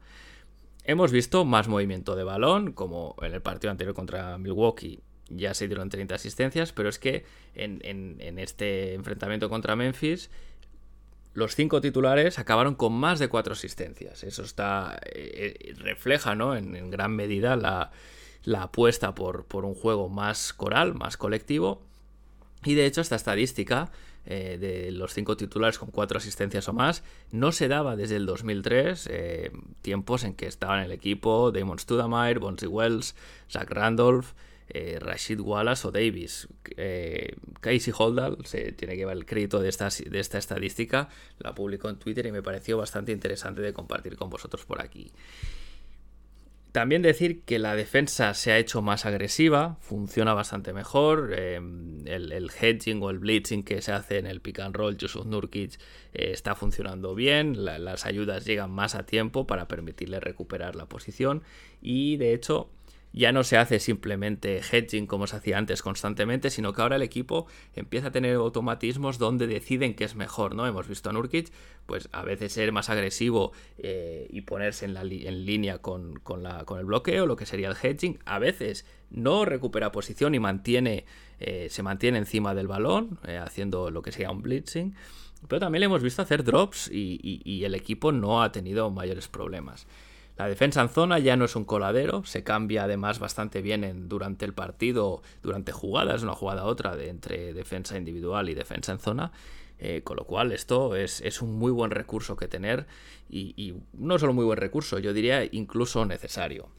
Hemos 0.85 1.13
visto 1.13 1.47
más 1.47 1.69
movimiento 1.69 2.17
de 2.17 2.25
balón, 2.25 2.73
como 2.73 3.17
en 3.23 3.33
el 3.33 3.41
partido 3.41 3.71
anterior 3.71 3.95
contra 3.95 4.37
Milwaukee 4.37 5.01
ya 5.31 5.55
se 5.55 5.69
dieron 5.69 5.89
30 5.89 6.15
asistencias, 6.15 6.73
pero 6.73 6.89
es 6.89 6.99
que 6.99 7.25
en, 7.55 8.39
este 8.39 8.95
enfrentamiento 8.95 9.49
contra 9.49 9.77
Memphis 9.77 10.31
los 11.33 11.55
cinco 11.55 11.81
titulares 11.81 12.39
acabaron 12.39 12.75
con 12.75 12.93
más 12.93 13.21
de 13.21 13.29
cuatro 13.29 13.53
asistencias. 13.53 14.25
Eso 14.25 14.43
está 14.43 14.99
eh, 15.07 15.75
refleja 15.79 16.35
¿no? 16.35 16.57
en, 16.57 16.91
gran 16.91 17.15
medida 17.15 17.57
la, 17.57 17.93
apuesta 18.61 19.15
por, 19.15 19.47
un 19.65 19.75
juego 19.75 20.09
más 20.09 20.53
coral, 20.53 20.95
más 20.95 21.17
colectivo. 21.17 21.87
Y 22.65 22.75
de 22.75 22.87
hecho 22.87 23.01
esta 23.01 23.17
estadística 23.17 23.91
eh, 24.27 24.59
de 24.61 24.93
los 24.93 25.15
cinco 25.15 25.37
titulares 25.37 25.79
con 25.79 25.91
cuatro 25.91 26.19
asistencias 26.19 26.69
o 26.69 26.73
más 26.73 27.03
no 27.33 27.53
se 27.53 27.69
daba 27.69 27.97
desde 27.97 28.17
el 28.17 28.27
2003, 28.27 29.09
eh, 29.11 29.51
tiempos 29.83 30.25
en 30.25 30.35
que 30.35 30.47
estaban 30.47 30.81
el 30.81 30.93
equipo 30.93 31.53
Damon 31.53 31.79
Studamire, 31.79 32.39
Bonzi 32.39 32.67
Wells, 32.67 33.15
Zach 33.49 33.71
Randolph, 33.71 34.33
eh, 34.73 34.99
Rashid 35.01 35.41
Wallace 35.41 35.89
o 35.89 35.91
Davis. 35.91 36.47
Eh, 36.77 37.35
Casey 37.61 37.93
Holdall 37.97 38.39
se 38.45 38.73
tiene 38.73 38.95
que 38.95 39.01
llevar 39.01 39.17
el 39.17 39.27
crédito 39.27 39.61
de 39.61 39.69
esta, 39.69 39.89
de 39.89 40.21
esta 40.21 40.39
estadística, 40.39 41.09
la 41.39 41.55
publicó 41.55 41.89
en 41.89 41.97
Twitter 41.97 42.27
y 42.27 42.33
me 42.33 42.43
pareció 42.43 42.79
bastante 42.79 43.11
interesante 43.11 43.63
de 43.63 43.73
compartir 43.73 44.17
con 44.17 44.31
vosotros 44.31 44.65
por 44.65 44.81
aquí. 44.81 45.11
También 46.73 47.03
decir 47.03 47.43
que 47.43 47.59
la 47.59 47.75
defensa 47.75 48.33
se 48.35 48.53
ha 48.53 48.59
hecho 48.59 48.81
más 48.81 49.05
agresiva, 49.05 49.77
funciona 49.81 50.35
bastante 50.35 50.73
mejor. 50.73 51.35
Em, 51.37 52.07
el, 52.07 52.51
hedging 52.51 53.03
o 53.03 53.11
el 53.11 53.19
blitzing 53.19 53.65
que 53.65 53.83
se 53.83 53.93
hace 53.93 54.19
en 54.19 54.27
el 54.27 54.41
pick 54.41 54.61
and 54.61 54.77
roll, 54.77 54.97
Yusuf 54.97 55.27
Nurkic, 55.27 55.81
eh, 56.13 56.31
está 56.33 56.55
funcionando 56.55 57.15
bien. 57.15 57.65
las 57.65 58.07
ayudas 58.07 58.45
llegan 58.45 58.71
más 58.71 58.95
a 58.95 59.05
tiempo 59.05 59.47
para 59.47 59.67
permitirle 59.67 60.21
recuperar 60.21 60.77
la 60.77 60.87
posición. 60.87 61.43
Y 61.83 62.19
de 62.19 62.35
hecho, 62.35 62.71
ya 63.13 63.33
no 63.33 63.43
se 63.43 63.57
hace 63.57 63.81
simplemente 63.81 64.61
hedging 64.61 65.07
como 65.07 65.27
se 65.27 65.37
hacía 65.37 65.59
antes 65.59 65.83
constantemente, 65.83 66.51
sino 66.51 66.73
que 66.73 66.83
ahora 66.83 66.97
el 66.97 67.03
equipo 67.03 67.47
empieza 67.75 68.09
a 68.09 68.13
tener 68.13 68.37
automatismos 68.37 69.19
donde 69.19 69.47
deciden 69.47 69.95
que 69.95 70.05
es 70.05 70.15
mejor, 70.15 70.55
¿no? 70.55 70.67
Hemos 70.67 70.89
visto 70.89 71.11
a 71.11 71.13
Nurkic, 71.13 71.51
pues 71.87 72.09
a 72.13 72.23
veces 72.23 72.53
ser 72.53 72.73
más 72.73 72.89
agresivo 72.89 73.53
eh, 73.79 74.29
y 74.31 74.43
ponerse 74.43 74.85
en, 74.87 75.45
línea 75.45 75.79
con, 75.79 76.21
el 76.79 76.85
bloqueo, 76.85 77.27
lo 77.27 77.37
que 77.37 77.47
sería 77.47 77.69
el 77.69 77.77
hedging, 77.81 78.19
a 78.25 78.39
veces 78.39 78.87
no 79.11 79.45
recupera 79.45 79.91
posición 79.91 80.35
y 80.35 80.39
mantiene, 80.39 81.05
eh, 81.41 81.67
se 81.69 81.83
mantiene 81.83 82.19
encima 82.19 82.55
del 82.55 82.69
balón, 82.69 83.19
eh, 83.27 83.39
haciendo 83.39 83.91
lo 83.91 84.03
que 84.03 84.13
sería 84.13 84.31
un 84.31 84.43
blitzing, 84.43 84.95
pero 85.49 85.59
también 85.59 85.81
le 85.81 85.87
hemos 85.87 86.03
visto 86.03 86.23
hacer 86.23 86.45
drops 86.45 86.91
y 86.93 87.65
el 87.65 87.75
equipo 87.75 88.13
no 88.13 88.43
ha 88.43 88.53
tenido 88.53 88.91
mayores 88.91 89.27
problemas. 89.27 89.87
La 90.41 90.49
defensa 90.49 90.81
en 90.81 90.89
zona 90.89 91.19
ya 91.19 91.37
no 91.37 91.45
es 91.45 91.55
un 91.55 91.67
coladero, 91.67 92.25
se 92.25 92.43
cambia 92.43 92.85
además 92.85 93.19
bastante 93.19 93.61
bien 93.61 94.09
durante 94.09 94.47
el 94.47 94.55
partido, 94.55 95.21
durante 95.43 95.71
jugadas, 95.71 96.23
una 96.23 96.33
jugada 96.33 96.63
a 96.63 96.65
otra, 96.65 96.97
de, 96.97 97.11
entre 97.11 97.53
defensa 97.53 97.99
individual 97.99 98.49
y 98.49 98.55
defensa 98.55 98.93
en 98.93 99.01
zona. 99.01 99.33
Eh, 99.79 100.01
con 100.03 100.17
lo 100.17 100.25
cual 100.25 100.53
esto 100.53 100.97
es, 100.97 101.43
un 101.43 101.59
muy 101.59 101.71
buen 101.71 101.91
recurso 101.91 102.37
que 102.37 102.49
tener 102.49 102.87
y, 103.29 103.75
no 103.93 104.19
solo 104.19 104.33
muy 104.33 104.47
buen 104.47 104.57
recurso, 104.57 104.99
yo 104.99 105.13
diría 105.13 105.45
incluso 105.45 106.07
necesario. 106.07 106.71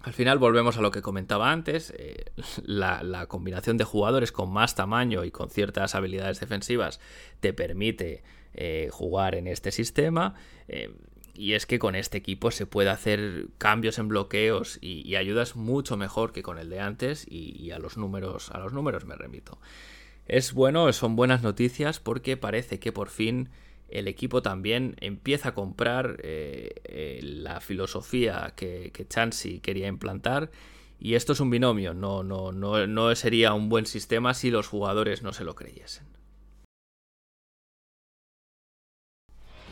Al 0.00 0.12
final 0.12 0.38
volvemos 0.38 0.76
a 0.76 0.80
lo 0.80 0.90
que 0.90 1.02
comentaba 1.02 1.52
antes, 1.52 1.94
eh, 1.96 2.32
la, 2.64 3.26
combinación 3.28 3.76
de 3.76 3.84
jugadores 3.84 4.32
con 4.32 4.52
más 4.52 4.74
tamaño 4.74 5.22
y 5.22 5.30
con 5.30 5.50
ciertas 5.50 5.94
habilidades 5.94 6.40
defensivas 6.40 6.98
te 7.38 7.52
permite 7.52 8.24
eh, 8.54 8.88
jugar 8.90 9.36
en 9.36 9.46
este 9.46 9.70
sistema. 9.70 10.34
Y 11.42 11.54
es 11.54 11.66
que 11.66 11.80
con 11.80 11.96
este 11.96 12.18
equipo 12.18 12.52
se 12.52 12.66
puede 12.66 12.90
hacer 12.90 13.48
cambios 13.58 13.98
en 13.98 14.06
bloqueos 14.06 14.78
y, 14.80 15.16
ayudas 15.16 15.56
mucho 15.56 15.96
mejor 15.96 16.32
que 16.32 16.44
con 16.44 16.56
el 16.56 16.70
de 16.70 16.78
antes 16.78 17.26
y, 17.28 17.72
a 17.72 17.80
los 17.80 17.96
números 17.96 18.52
a 18.52 18.60
los 18.60 18.72
números 18.72 19.06
me 19.06 19.16
remito. 19.16 19.58
Es 20.26 20.52
bueno, 20.52 20.92
son 20.92 21.16
buenas 21.16 21.42
noticias 21.42 21.98
porque 21.98 22.36
parece 22.36 22.78
que 22.78 22.92
por 22.92 23.08
fin 23.08 23.48
el 23.88 24.06
equipo 24.06 24.40
también 24.40 24.94
empieza 25.00 25.48
a 25.48 25.54
comprar 25.54 26.20
eh, 26.22 26.74
eh, 26.84 27.18
la 27.24 27.60
filosofía 27.60 28.52
que, 28.54 28.92
que 28.94 29.08
Chansey 29.08 29.58
quería 29.58 29.88
implantar 29.88 30.52
y 31.00 31.16
esto 31.16 31.32
es 31.32 31.40
un 31.40 31.50
binomio, 31.50 31.92
no, 31.92 32.22
no, 32.22 32.52
no, 32.52 32.86
no 32.86 33.12
sería 33.16 33.52
un 33.52 33.68
buen 33.68 33.86
sistema 33.86 34.32
si 34.34 34.52
los 34.52 34.68
jugadores 34.68 35.24
no 35.24 35.32
se 35.32 35.42
lo 35.42 35.56
creyesen. 35.56 36.11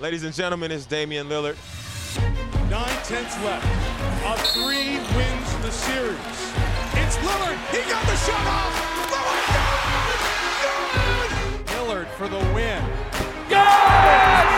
Ladies 0.01 0.25
and 0.25 0.35
gentlemen, 0.35 0.73
it's 0.73 0.87
Damian 0.87 1.29
Lillard. 1.29 1.57
Nine 2.71 2.89
tenths 3.05 3.37
left. 3.45 3.67
A 4.25 4.35
three 4.49 4.97
wins 5.15 5.55
the 5.61 5.71
series. 5.71 6.17
It's 6.97 7.19
Lillard. 7.19 7.59
He 7.69 7.83
got 7.87 8.03
the 8.07 8.17
shot 8.17 8.47
off. 8.49 8.73
Lillard 9.13 9.45
Good! 10.97 11.31
Lillard 11.77 12.09
for 12.17 12.29
the 12.29 12.39
win. 12.55 12.83
Yes! 13.51 14.49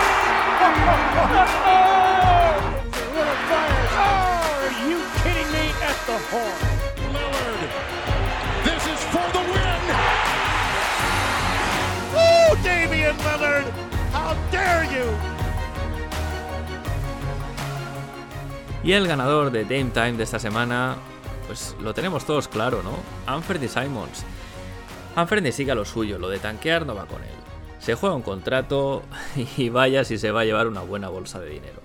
Lillard 3.10 3.40
fires. 3.50 3.90
Oh, 3.98 4.62
are 4.62 4.74
you 4.88 5.02
kidding 5.24 5.50
me? 5.50 5.74
At 5.82 5.98
the 6.06 6.18
horn. 6.30 6.62
Lillard. 7.12 7.70
This 8.62 8.86
is 8.86 9.02
for 9.10 9.26
the 9.32 9.42
win. 9.50 9.82
Woo, 12.14 12.54
Damian 12.62 13.16
Lillard. 13.16 13.91
Dare 14.50 14.86
you? 14.86 15.32
Y 18.84 18.92
el 18.92 19.06
ganador 19.06 19.52
de 19.52 19.62
Dame 19.62 19.90
Time 19.92 20.12
de 20.14 20.24
esta 20.24 20.38
semana, 20.38 20.96
pues 21.46 21.76
lo 21.80 21.94
tenemos 21.94 22.24
todos 22.24 22.48
claro, 22.48 22.82
¿no? 22.82 22.96
Anferdy 23.26 23.68
Simons. 23.68 24.24
Anferdy 25.14 25.52
sigue 25.52 25.72
a 25.72 25.76
lo 25.76 25.84
suyo, 25.84 26.18
lo 26.18 26.28
de 26.28 26.38
tanquear 26.38 26.84
no 26.84 26.94
va 26.94 27.06
con 27.06 27.22
él. 27.22 27.30
Se 27.78 27.94
juega 27.94 28.14
un 28.14 28.22
contrato 28.22 29.02
y 29.56 29.68
vaya 29.68 30.04
si 30.04 30.18
se 30.18 30.32
va 30.32 30.40
a 30.40 30.44
llevar 30.44 30.66
una 30.66 30.80
buena 30.80 31.08
bolsa 31.08 31.38
de 31.38 31.50
dinero. 31.50 31.80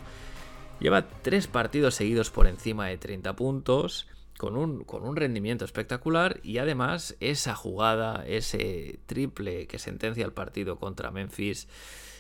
Lleva 0.80 1.08
tres 1.08 1.48
partidos 1.48 1.96
seguidos 1.96 2.30
por 2.30 2.48
encima 2.48 2.88
de 2.88 2.98
30 2.98 3.36
puntos, 3.36 4.08
con 4.38 4.56
un, 4.56 4.84
con 4.84 5.04
un 5.04 5.16
rendimiento 5.16 5.66
espectacular 5.66 6.40
y 6.44 6.60
además 6.60 7.16
esa 7.20 7.56
jugada, 7.56 8.24
ese 8.28 9.00
triple 9.08 9.68
que 9.68 9.80
sentencia 9.80 10.24
el 10.24 10.34
partido 10.34 10.78
contra 10.78 11.12
Memphis, 11.12 11.68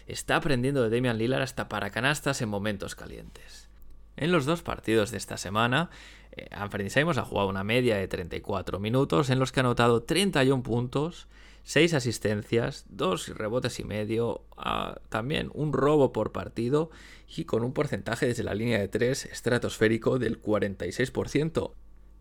está 0.08 0.38
aprendiendo 0.38 0.82
de 0.84 0.96
Damian 0.96 1.18
Lillard 1.18 1.44
hasta 1.44 1.70
para 1.70 1.92
canastas 1.92 2.42
en 2.42 2.50
momentos 2.50 2.96
calientes. 2.96 3.70
En 4.16 4.32
los 4.32 4.46
dos 4.46 4.64
partidos 4.64 5.12
de 5.12 5.18
esta 5.18 5.38
semana, 5.38 5.90
eh, 6.32 6.48
Anthony 6.52 6.90
Simons 6.90 7.18
ha 7.18 7.26
jugado 7.26 7.50
una 7.50 7.64
media 7.64 7.98
de 7.98 8.08
34 8.08 8.80
minutos 8.80 9.30
en 9.30 9.40
los 9.40 9.52
que 9.52 9.60
ha 9.60 9.64
anotado 9.64 10.04
31 10.04 10.64
puntos, 10.64 11.28
6 11.64 11.94
asistencias, 11.94 12.86
2 12.90 13.38
rebotes 13.38 13.80
y 13.80 13.84
medio, 13.84 14.42
ah, 14.58 15.00
también 15.10 15.52
un 15.54 15.74
robo 15.74 16.14
por 16.14 16.32
partido 16.32 16.90
y 17.36 17.44
con 17.44 17.64
un 17.64 17.74
porcentaje 17.74 18.26
desde 18.26 18.44
la 18.44 18.56
línea 18.56 18.80
de 18.80 18.88
3 18.88 19.26
estratosférico 19.26 20.18
del 20.18 20.42
46%. 20.42 21.74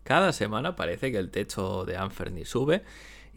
Cada 0.03 0.33
semana 0.33 0.75
parece 0.75 1.11
que 1.11 1.17
el 1.17 1.31
techo 1.31 1.83
de 1.85 1.97
Anferny 1.97 2.45
sube 2.45 2.83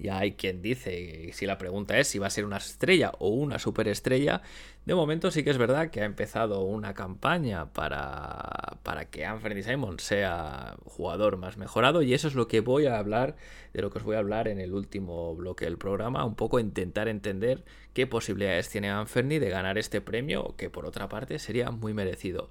ya 0.00 0.18
hay 0.18 0.32
quien 0.32 0.62
dice, 0.62 1.30
si 1.32 1.46
la 1.46 1.58
pregunta 1.58 1.98
es 1.98 2.08
si 2.08 2.18
va 2.18 2.26
a 2.26 2.30
ser 2.30 2.44
una 2.44 2.56
estrella 2.56 3.12
o 3.18 3.28
una 3.28 3.58
superestrella, 3.58 4.42
de 4.86 4.94
momento 4.94 5.30
sí 5.30 5.44
que 5.44 5.50
es 5.50 5.58
verdad 5.58 5.90
que 5.90 6.00
ha 6.00 6.04
empezado 6.04 6.62
una 6.62 6.94
campaña 6.94 7.72
para, 7.72 8.78
para 8.82 9.10
que 9.10 9.26
Anthony 9.26 9.62
Simon 9.62 9.98
sea 9.98 10.76
jugador 10.84 11.36
más 11.36 11.56
mejorado 11.56 12.02
y 12.02 12.14
eso 12.14 12.28
es 12.28 12.34
lo 12.34 12.48
que 12.48 12.60
voy 12.60 12.86
a 12.86 12.98
hablar, 12.98 13.36
de 13.72 13.82
lo 13.82 13.90
que 13.90 13.98
os 13.98 14.04
voy 14.04 14.16
a 14.16 14.20
hablar 14.20 14.48
en 14.48 14.58
el 14.58 14.72
último 14.72 15.34
bloque 15.36 15.66
del 15.66 15.78
programa, 15.78 16.24
un 16.24 16.34
poco 16.34 16.58
intentar 16.58 17.08
entender 17.08 17.64
qué 17.92 18.06
posibilidades 18.06 18.68
tiene 18.68 18.90
Anthony 18.90 19.38
de 19.38 19.50
ganar 19.50 19.78
este 19.78 20.00
premio, 20.00 20.54
que 20.56 20.70
por 20.70 20.86
otra 20.86 21.08
parte 21.08 21.38
sería 21.38 21.70
muy 21.70 21.94
merecido. 21.94 22.48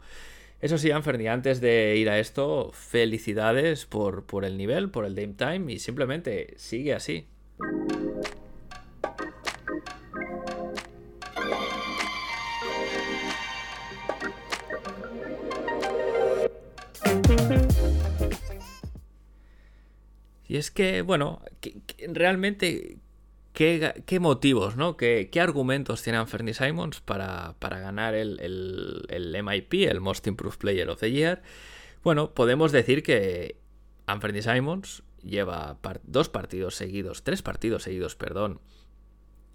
Eso 0.62 0.78
sí, 0.78 0.92
Anferni, 0.92 1.28
antes 1.28 1.62
de 1.62 1.96
ir 1.96 2.10
a 2.10 2.20
esto, 2.20 2.72
felicidades 2.74 3.86
por, 3.86 4.26
por 4.26 4.44
el 4.44 4.58
nivel, 4.58 4.90
por 4.90 5.06
el 5.06 5.16
Dame 5.16 5.36
Time 5.36 5.72
y 5.72 5.80
simplemente 5.80 6.54
sigue 6.58 6.94
así. 6.94 7.28
Y 20.50 20.58
es 20.58 20.72
que, 20.72 21.04
bueno, 21.04 21.42
realmente, 22.08 22.98
¿qué, 23.54 24.20
motivos, 24.20 24.78
¿no? 24.78 24.98
¿Qué, 24.98 25.30
argumentos 25.40 26.02
tiene 26.02 26.26
Fernie 26.26 26.54
Simons 26.54 27.02
para, 27.02 27.56
ganar 27.60 28.16
el, 28.16 28.40
el, 29.10 29.44
MIP, 29.44 29.90
el 29.90 30.02
Most 30.02 30.26
Improved 30.26 30.58
Player 30.58 30.90
of 30.90 31.02
the 31.02 31.12
Year? 31.12 31.44
Bueno, 32.04 32.34
podemos 32.34 32.72
decir 32.72 33.04
que 33.04 33.58
Anthony 34.08 34.42
Simons 34.42 35.04
lleva 35.24 35.78
dos 36.04 36.30
partidos 36.30 36.76
seguidos, 36.76 37.24
tres 37.24 37.42
partidos 37.42 37.84
seguidos, 37.84 38.16
perdón, 38.16 38.60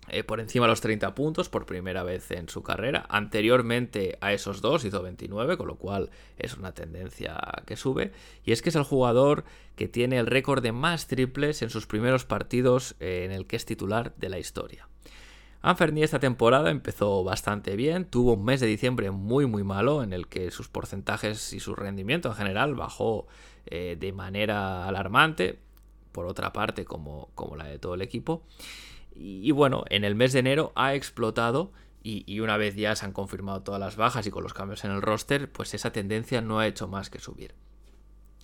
eh, 0.08 0.22
por 0.22 0.40
encima 0.40 0.66
de 0.66 0.70
los 0.70 0.80
30 0.82 1.14
puntos 1.14 1.48
por 1.48 1.64
primera 1.64 2.02
vez 2.02 2.30
en 2.30 2.48
su 2.48 2.62
carrera. 2.62 3.06
Anteriormente 3.08 4.18
a 4.20 4.32
esos 4.32 4.60
dos 4.60 4.84
hizo 4.84 5.02
29, 5.02 5.56
con 5.56 5.66
lo 5.66 5.76
cual 5.76 6.10
es 6.36 6.56
una 6.56 6.72
tendencia 6.72 7.40
que 7.66 7.76
sube. 7.76 8.12
Y 8.44 8.52
es 8.52 8.60
que 8.60 8.68
es 8.68 8.76
el 8.76 8.82
jugador 8.82 9.44
que 9.76 9.88
tiene 9.88 10.18
el 10.18 10.26
récord 10.26 10.62
de 10.62 10.72
más 10.72 11.06
triples 11.06 11.62
en 11.62 11.70
sus 11.70 11.86
primeros 11.86 12.24
partidos 12.24 12.96
eh, 13.00 13.22
en 13.24 13.32
el 13.32 13.46
que 13.46 13.56
es 13.56 13.64
titular 13.64 14.14
de 14.16 14.28
la 14.28 14.38
historia. 14.38 14.88
Anferni 15.66 16.02
esta 16.02 16.18
temporada 16.18 16.70
empezó 16.70 17.24
bastante 17.24 17.74
bien, 17.74 18.04
tuvo 18.04 18.34
un 18.34 18.44
mes 18.44 18.60
de 18.60 18.66
diciembre 18.66 19.10
muy 19.10 19.46
muy 19.46 19.64
malo 19.64 20.02
en 20.02 20.12
el 20.12 20.28
que 20.28 20.50
sus 20.50 20.68
porcentajes 20.68 21.54
y 21.54 21.58
su 21.58 21.74
rendimiento 21.74 22.28
en 22.28 22.34
general 22.34 22.74
bajó 22.74 23.26
eh, 23.64 23.96
de 23.98 24.12
manera 24.12 24.86
alarmante, 24.86 25.58
por 26.12 26.26
otra 26.26 26.52
parte 26.52 26.84
como, 26.84 27.30
como 27.34 27.56
la 27.56 27.64
de 27.64 27.78
todo 27.78 27.94
el 27.94 28.02
equipo. 28.02 28.42
Y, 29.14 29.50
bueno, 29.52 29.84
en 29.88 30.04
el 30.04 30.14
mes 30.14 30.34
de 30.34 30.40
enero 30.40 30.72
ha 30.74 30.94
explotado 30.94 31.72
y, 32.02 32.30
y, 32.30 32.40
una 32.40 32.58
vez 32.58 32.76
ya 32.76 32.94
se 32.94 33.06
han 33.06 33.12
confirmado 33.12 33.62
todas 33.62 33.80
las 33.80 33.96
bajas 33.96 34.26
y 34.26 34.30
con 34.30 34.42
los 34.42 34.52
cambios 34.52 34.84
en 34.84 34.90
el 34.90 35.00
roster, 35.00 35.50
pues 35.50 35.72
esa 35.72 35.92
tendencia 35.92 36.42
no 36.42 36.58
ha 36.58 36.66
hecho 36.66 36.88
más 36.88 37.08
que 37.08 37.20
subir 37.20 37.54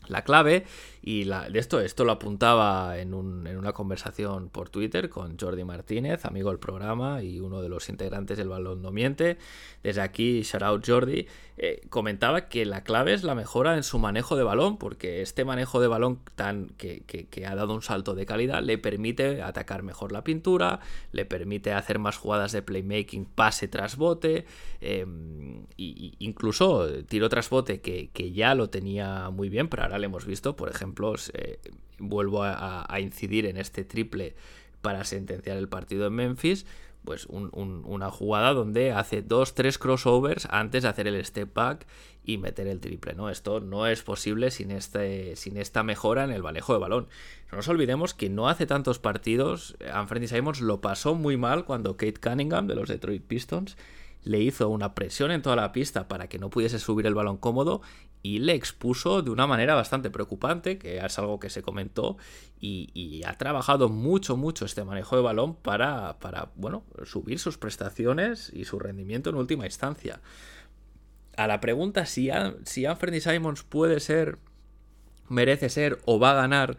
la 0.08 0.24
clave 0.24 0.64
y 1.02 1.24
la, 1.24 1.48
de 1.48 1.58
esto, 1.58 1.80
esto 1.80 2.04
lo 2.04 2.12
apuntaba 2.12 2.98
en, 2.98 3.14
una 3.14 3.72
conversación 3.72 4.50
por 4.50 4.68
Twitter 4.68 5.08
con 5.08 5.38
Jordi 5.38 5.64
Martínez, 5.64 6.26
amigo 6.26 6.50
del 6.50 6.58
programa 6.58 7.22
y 7.22 7.40
uno 7.40 7.62
de 7.62 7.70
los 7.70 7.88
integrantes 7.88 8.36
del 8.36 8.48
Balón 8.48 8.82
No 8.82 8.92
Miente. 8.92 9.38
Desde 9.82 10.02
aquí, 10.02 10.42
shout 10.42 10.62
out 10.62 10.84
Jordi, 10.86 11.26
eh, 11.56 11.80
comentaba 11.88 12.48
que 12.48 12.66
la 12.66 12.84
clave 12.84 13.14
es 13.14 13.24
la 13.24 13.34
mejora 13.34 13.76
en 13.76 13.82
su 13.82 13.98
manejo 13.98 14.36
de 14.36 14.44
balón, 14.44 14.76
porque 14.76 15.22
este 15.22 15.46
manejo 15.46 15.80
de 15.80 15.88
balón 15.88 16.20
tan 16.34 16.66
que, 16.76 17.02
ha 17.46 17.54
dado 17.54 17.74
un 17.74 17.82
salto 17.82 18.14
de 18.14 18.26
calidad 18.26 18.62
le 18.62 18.76
permite 18.76 19.40
atacar 19.40 19.82
mejor 19.82 20.12
la 20.12 20.22
pintura, 20.22 20.80
le 21.12 21.24
permite 21.24 21.72
hacer 21.72 21.98
más 21.98 22.18
jugadas 22.18 22.52
de 22.52 22.60
playmaking 22.60 23.24
pase 23.24 23.68
tras 23.68 23.96
bote, 23.96 24.44
e 24.82 25.06
incluso 26.18 27.04
tiro 27.04 27.30
tras 27.30 27.48
bote 27.48 27.80
que, 27.80 28.10
que 28.12 28.32
ya 28.32 28.54
lo 28.54 28.68
tenía 28.68 29.30
muy 29.30 29.48
bien, 29.48 29.68
pero 29.68 29.84
ahora 29.84 29.98
le 29.98 30.06
hemos 30.06 30.26
visto, 30.26 30.56
por 30.56 30.68
ejemplo, 30.68 30.89
vuelvo 31.98 32.42
a, 32.42 33.00
incidir 33.00 33.46
en 33.46 33.56
este 33.56 33.84
triple 33.84 34.34
para 34.80 35.04
sentenciar 35.04 35.56
el 35.56 35.68
partido 35.68 36.06
en 36.06 36.14
Memphis, 36.14 36.66
pues 37.04 37.26
una 37.26 38.10
jugada 38.10 38.52
donde 38.52 38.92
hace 38.92 39.22
dos, 39.22 39.54
tres 39.54 39.78
crossovers 39.78 40.46
antes 40.50 40.82
de 40.82 40.88
hacer 40.88 41.06
el 41.06 41.24
step 41.24 41.52
back 41.54 41.86
y 42.24 42.36
meter 42.36 42.66
el 42.66 42.80
triple, 42.80 43.14
¿no? 43.14 43.30
Esto 43.30 43.60
no 43.60 43.86
es 43.86 44.02
posible 44.02 44.50
sin, 44.50 44.70
este, 44.70 45.34
sin 45.36 45.56
esta 45.56 45.82
mejora 45.82 46.24
en 46.24 46.30
el 46.30 46.42
manejo 46.42 46.74
de 46.74 46.78
balón. 46.78 47.08
No 47.50 47.56
nos 47.56 47.68
olvidemos 47.68 48.12
que 48.12 48.28
no 48.28 48.48
hace 48.48 48.66
tantos 48.66 48.98
partidos, 48.98 49.76
Anthony 49.92 50.26
Simons 50.26 50.60
lo 50.60 50.80
pasó 50.80 51.14
muy 51.14 51.36
mal 51.36 51.64
cuando 51.64 51.96
Kate 51.96 52.20
Cunningham 52.20 52.66
de 52.66 52.74
los 52.74 52.88
Detroit 52.88 53.22
Pistons 53.22 53.76
le 54.22 54.40
hizo 54.40 54.68
una 54.68 54.94
presión 54.94 55.30
en 55.30 55.42
toda 55.42 55.56
la 55.56 55.72
pista 55.72 56.08
para 56.08 56.28
que 56.28 56.38
no 56.38 56.50
pudiese 56.50 56.78
subir 56.78 57.06
el 57.06 57.14
balón 57.14 57.38
cómodo 57.38 57.80
y 58.22 58.40
le 58.40 58.54
expuso 58.54 59.22
de 59.22 59.30
una 59.30 59.46
manera 59.46 59.74
bastante 59.74 60.10
preocupante, 60.10 60.78
que 60.78 60.98
es 60.98 61.18
algo 61.18 61.40
que 61.40 61.48
se 61.48 61.62
comentó, 61.62 62.18
y, 62.60 63.22
ha 63.24 63.38
trabajado 63.38 63.88
mucho, 63.88 64.36
mucho 64.36 64.66
este 64.66 64.84
manejo 64.84 65.16
de 65.16 65.22
balón 65.22 65.54
para, 65.54 66.18
para, 66.18 66.50
bueno, 66.54 66.84
subir 67.04 67.38
sus 67.38 67.56
prestaciones 67.56 68.50
y 68.52 68.66
su 68.66 68.78
rendimiento 68.78 69.30
en 69.30 69.36
última 69.36 69.64
instancia. 69.64 70.20
A 71.36 71.46
la 71.46 71.60
pregunta 71.60 72.04
si, 72.04 72.28
si 72.64 72.84
Anthony 72.84 73.20
Simons 73.20 73.62
puede 73.62 74.00
ser, 74.00 74.38
merece 75.28 75.70
ser 75.70 75.98
o 76.04 76.18
va 76.18 76.32
a 76.32 76.34
ganar 76.34 76.76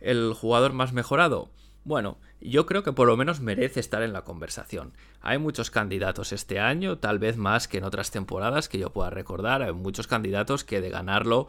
el 0.00 0.34
jugador 0.34 0.72
más 0.72 0.92
mejorado, 0.92 1.50
bueno, 1.86 2.18
yo 2.40 2.66
creo 2.66 2.82
que 2.82 2.92
por 2.92 3.06
lo 3.06 3.16
menos 3.16 3.40
merece 3.40 3.78
estar 3.78 4.02
en 4.02 4.12
la 4.12 4.24
conversación. 4.24 4.92
Hay 5.20 5.38
muchos 5.38 5.70
candidatos 5.70 6.32
este 6.32 6.58
año, 6.58 6.98
tal 6.98 7.20
vez 7.20 7.36
más 7.36 7.68
que 7.68 7.78
en 7.78 7.84
otras 7.84 8.10
temporadas 8.10 8.68
que 8.68 8.80
yo 8.80 8.90
pueda 8.90 9.08
recordar. 9.08 9.62
Hay 9.62 9.72
muchos 9.72 10.08
candidatos 10.08 10.64
que 10.64 10.80
de 10.80 10.90
ganarlo 10.90 11.46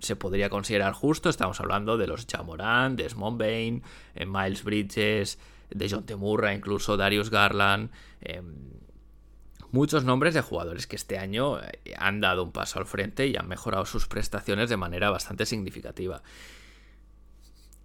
se 0.00 0.16
podría 0.16 0.50
considerar 0.50 0.94
justo. 0.94 1.30
Estamos 1.30 1.60
hablando 1.60 1.96
de 1.96 2.08
los 2.08 2.26
Jamoran, 2.26 2.96
de 2.96 3.08
Smon 3.08 3.38
Bain, 3.38 3.84
eh, 4.16 4.26
Miles 4.26 4.64
Bridges, 4.64 5.38
de 5.70 5.88
John 5.88 6.04
Temurra, 6.04 6.52
incluso 6.52 6.96
Darius 6.96 7.30
Garland. 7.30 7.92
Em, 8.20 8.72
muchos 9.70 10.02
nombres 10.02 10.34
de 10.34 10.40
jugadores 10.40 10.88
que 10.88 10.96
este 10.96 11.18
año 11.18 11.60
eh, 11.60 11.94
han 11.96 12.20
dado 12.20 12.42
un 12.42 12.50
paso 12.50 12.80
al 12.80 12.86
frente 12.86 13.28
y 13.28 13.36
han 13.36 13.46
mejorado 13.46 13.86
sus 13.86 14.08
prestaciones 14.08 14.70
de 14.70 14.76
manera 14.76 15.08
bastante 15.10 15.46
significativa 15.46 16.20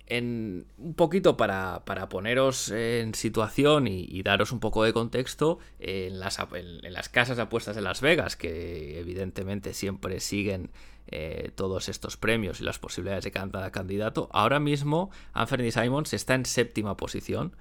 en, 0.07 0.65
un 0.77 0.93
poquito 0.93 1.37
para, 1.37 1.83
poneros 2.09 2.69
en 2.71 3.15
situación 3.15 3.87
y, 3.87 4.21
daros 4.23 4.51
un 4.51 4.59
poco 4.59 4.83
de 4.83 4.93
contexto, 4.93 5.59
en 5.79 6.19
las, 6.19 6.39
en, 6.53 6.93
las, 6.93 7.09
casas 7.09 7.37
de 7.37 7.43
apuestas 7.43 7.75
de 7.75 7.81
Las 7.81 8.01
Vegas, 8.01 8.35
que 8.35 8.99
evidentemente 8.99 9.73
siempre 9.73 10.19
siguen 10.19 10.71
eh, 11.07 11.51
todos 11.55 11.89
estos 11.89 12.17
premios 12.17 12.61
y 12.61 12.63
las 12.63 12.79
posibilidades 12.79 13.23
de 13.23 13.31
cada 13.31 13.71
candidato, 13.71 14.29
ahora 14.31 14.59
mismo 14.59 15.11
Anthony 15.33 15.71
Simons 15.71 16.13
está 16.13 16.35
en 16.35 16.45
séptima 16.45 16.97
posición. 16.97 17.55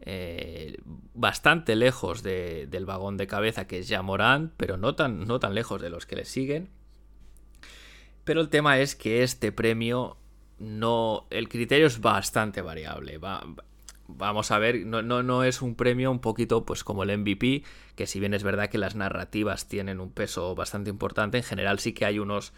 Eh, 0.00 0.78
bastante 1.12 1.74
lejos 1.74 2.22
del 2.22 2.86
vagón 2.86 3.16
de 3.16 3.26
cabeza 3.26 3.66
que 3.66 3.80
es 3.80 3.88
ya 3.88 4.00
Morán, 4.00 4.52
pero 4.56 4.76
no 4.76 4.94
tan, 4.94 5.26
no 5.26 5.40
tan 5.40 5.54
lejos 5.54 5.82
de 5.82 5.90
los 5.90 6.06
que 6.06 6.16
le 6.16 6.24
siguen. 6.24 6.70
Pero 8.24 8.40
el 8.40 8.48
tema 8.48 8.78
es 8.78 8.94
que 8.94 9.22
este 9.22 9.52
premio 9.52 10.18
no. 10.58 11.26
El 11.30 11.48
criterio 11.48 11.86
es 11.86 12.00
bastante 12.00 12.62
variable. 12.62 13.18
vamos 14.06 14.50
a 14.50 14.58
ver, 14.58 14.86
no, 14.86 15.02
no, 15.02 15.44
es 15.44 15.62
un 15.62 15.74
premio 15.74 16.10
un 16.10 16.20
poquito 16.20 16.64
pues 16.64 16.84
como 16.84 17.02
el 17.02 17.16
MVP, 17.18 17.62
que 17.94 18.06
si 18.06 18.20
bien 18.20 18.34
es 18.34 18.42
verdad 18.42 18.68
que 18.68 18.78
las 18.78 18.94
narrativas 18.94 19.68
tienen 19.68 20.00
un 20.00 20.10
peso 20.10 20.54
bastante 20.54 20.90
importante, 20.90 21.38
en 21.38 21.44
general 21.44 21.78
sí 21.78 21.92
que 21.92 22.04
hay 22.04 22.18
unos. 22.18 22.52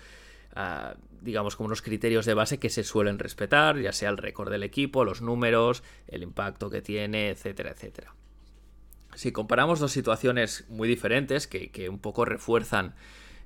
Ah, 0.55 0.95
digamos, 1.21 1.55
como 1.55 1.69
unos 1.69 1.83
criterios 1.83 2.25
de 2.27 2.35
base 2.35 2.59
que 2.59 2.71
se 2.71 2.83
suelen 2.83 3.19
respetar, 3.19 3.79
ya 3.79 3.93
sea 3.93 4.09
el 4.09 4.17
récord 4.17 4.51
del 4.51 4.63
equipo, 4.63 5.05
los 5.05 5.21
números, 5.21 5.83
el 6.09 6.23
impacto 6.23 6.71
que 6.71 6.81
tiene, 6.81 7.29
etcétera, 7.29 7.71
etcétera. 7.71 8.15
Si 9.15 9.31
comparamos 9.31 9.81
dos 9.81 9.93
situaciones 9.93 10.65
muy 10.71 10.89
diferentes 10.89 11.47
que, 11.47 11.71
que 11.71 11.89
un 11.89 11.99
poco 11.99 12.25
refuerzan 12.25 12.95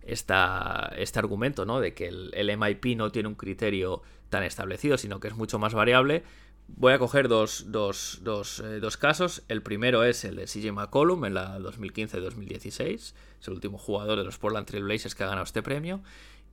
esta, 0.07 0.93
este 0.97 1.19
argumento, 1.19 1.65
¿no? 1.65 1.81
De 1.81 1.95
que 1.95 2.09
el, 2.09 2.59
MIP 2.59 2.97
no 2.97 3.11
tiene 3.11 3.29
un 3.29 3.35
criterio 3.35 4.03
tan 4.35 4.43
establecido, 4.43 4.99
sino 4.99 5.21
que 5.21 5.29
es 5.29 5.37
mucho 5.37 5.61
más 5.61 5.75
variable. 5.75 6.25
Voy 6.67 6.93
a 6.93 6.99
coger 6.99 7.29
dos, 7.29 7.67
eh, 7.69 8.79
dos, 8.81 8.97
casos. 8.97 9.45
El 9.49 9.63
primero 9.63 10.03
es 10.03 10.25
el 10.25 10.35
de 10.35 10.47
CJ 10.47 10.73
McCollum 10.73 11.25
en 11.25 11.35
la 11.35 11.57
2015-2016. 11.61 12.95
Es 12.95 13.15
el 13.47 13.55
último 13.55 13.79
jugador 13.79 14.19
de 14.19 14.25
los 14.25 14.39
Portland 14.39 14.67
Trail 14.67 14.83
Blazers 14.83 15.15
que 15.15 15.23
ha 15.23 15.29
ganado 15.29 15.45
este 15.45 15.63
premio. 15.63 16.03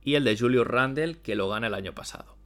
Y 0.04 0.14
el 0.14 0.22
de 0.22 0.38
Julius 0.38 0.64
Randle, 0.64 1.18
que 1.18 1.34
lo 1.34 1.48
gana 1.48 1.66
el 1.66 1.74
año 1.74 1.92
pasado. 1.92 2.36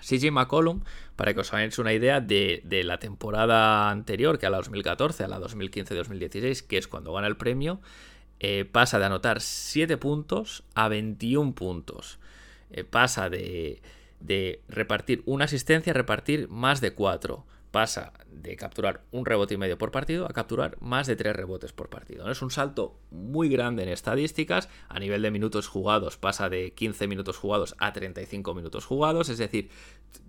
CJ 0.00 0.30
McCollum, 0.30 0.80
para 1.14 1.34
que 1.34 1.40
os 1.40 1.52
hagáis 1.52 1.78
una 1.78 1.92
idea 1.92 2.22
de, 2.22 2.62
de, 2.64 2.84
la 2.84 2.98
temporada 2.98 3.90
anterior, 3.90 4.38
que 4.38 4.46
a 4.46 4.50
la 4.50 4.58
2014, 4.58 5.24
a 5.24 5.28
la 5.28 5.40
2015-2016, 5.40 6.66
que 6.66 6.78
es 6.78 6.88
cuando 6.88 7.12
gana 7.12 7.26
el 7.26 7.36
premio, 7.36 7.82
eh, 8.40 8.64
pasa 8.64 8.98
de 8.98 9.04
anotar 9.04 9.42
7 9.42 9.98
puntos 9.98 10.62
a 10.74 10.88
21 10.88 11.54
puntos. 11.54 12.18
Eh, 12.70 12.84
pasa 12.84 13.28
de, 13.30 13.80
repartir 14.68 15.22
una 15.26 15.46
asistencia 15.46 15.92
repartir 15.92 16.48
más 16.48 16.80
de 16.80 16.92
4. 16.92 17.46
Pasa 17.70 18.14
de 18.30 18.56
capturar 18.56 19.02
un 19.10 19.26
rebote 19.26 19.54
y 19.54 19.56
medio 19.58 19.76
por 19.76 19.90
partido 19.90 20.24
a 20.24 20.32
capturar 20.32 20.78
más 20.80 21.06
de 21.06 21.16
3 21.16 21.36
rebotes 21.36 21.74
por 21.74 21.90
partido. 21.90 22.30
Es 22.30 22.40
un 22.40 22.50
salto 22.50 22.98
muy 23.10 23.50
grande 23.50 23.82
en 23.82 23.90
estadísticas. 23.90 24.70
A 24.88 24.98
nivel 24.98 25.20
de 25.20 25.30
minutos 25.30 25.68
jugados 25.68 26.16
pasa 26.16 26.48
de 26.48 26.72
15 26.72 27.06
minutos 27.06 27.36
jugados 27.36 27.74
a 27.78 27.92
35 27.92 28.54
minutos 28.54 28.86
jugados. 28.86 29.28
Es 29.28 29.36
decir, 29.36 29.68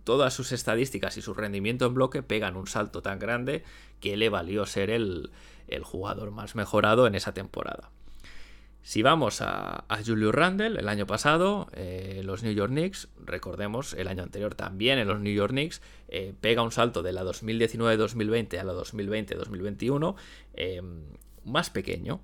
todas 0.04 0.34
sus 0.34 0.52
estadísticas 0.52 1.16
y 1.16 1.22
su 1.22 1.34
rendimiento 1.34 1.86
en 1.86 1.94
bloque 1.94 2.24
pegan 2.24 2.58
un 2.58 2.68
salto 2.68 3.02
tan 3.02 3.20
grande 3.20 3.64
que 4.02 4.18
le 4.18 4.28
valió 4.28 4.66
ser 4.66 4.90
el 4.90 5.32
jugador 5.82 6.32
más 6.32 6.56
mejorado 6.56 7.08
en 7.08 7.16
esa 7.16 7.34
temporada. 7.34 7.90
Si 8.90 9.04
vamos 9.04 9.44
a, 9.44 9.86
a 9.88 10.04
Julius 10.04 10.34
Randle, 10.34 10.80
el 10.80 10.90
año 10.90 11.06
pasado, 11.06 11.68
eh, 11.74 12.24
los 12.26 12.42
New 12.42 12.54
York 12.54 12.72
Knicks, 12.72 13.08
recordemos, 13.24 13.94
el 13.94 14.08
año 14.08 14.24
anterior 14.24 14.56
también 14.56 14.98
en 14.98 15.08
los 15.08 15.20
New 15.20 15.32
York 15.32 15.52
Knicks, 15.52 15.84
eh, 16.08 16.34
pega 16.42 16.64
un 16.64 16.72
salto 16.72 17.04
de 17.04 17.12
la 17.12 17.24
2019-2020 17.24 18.58
a 18.58 18.64
la 18.64 18.74
2020-2021 18.74 20.16
eh, 20.56 20.82
más 21.46 21.70
pequeño 21.70 22.22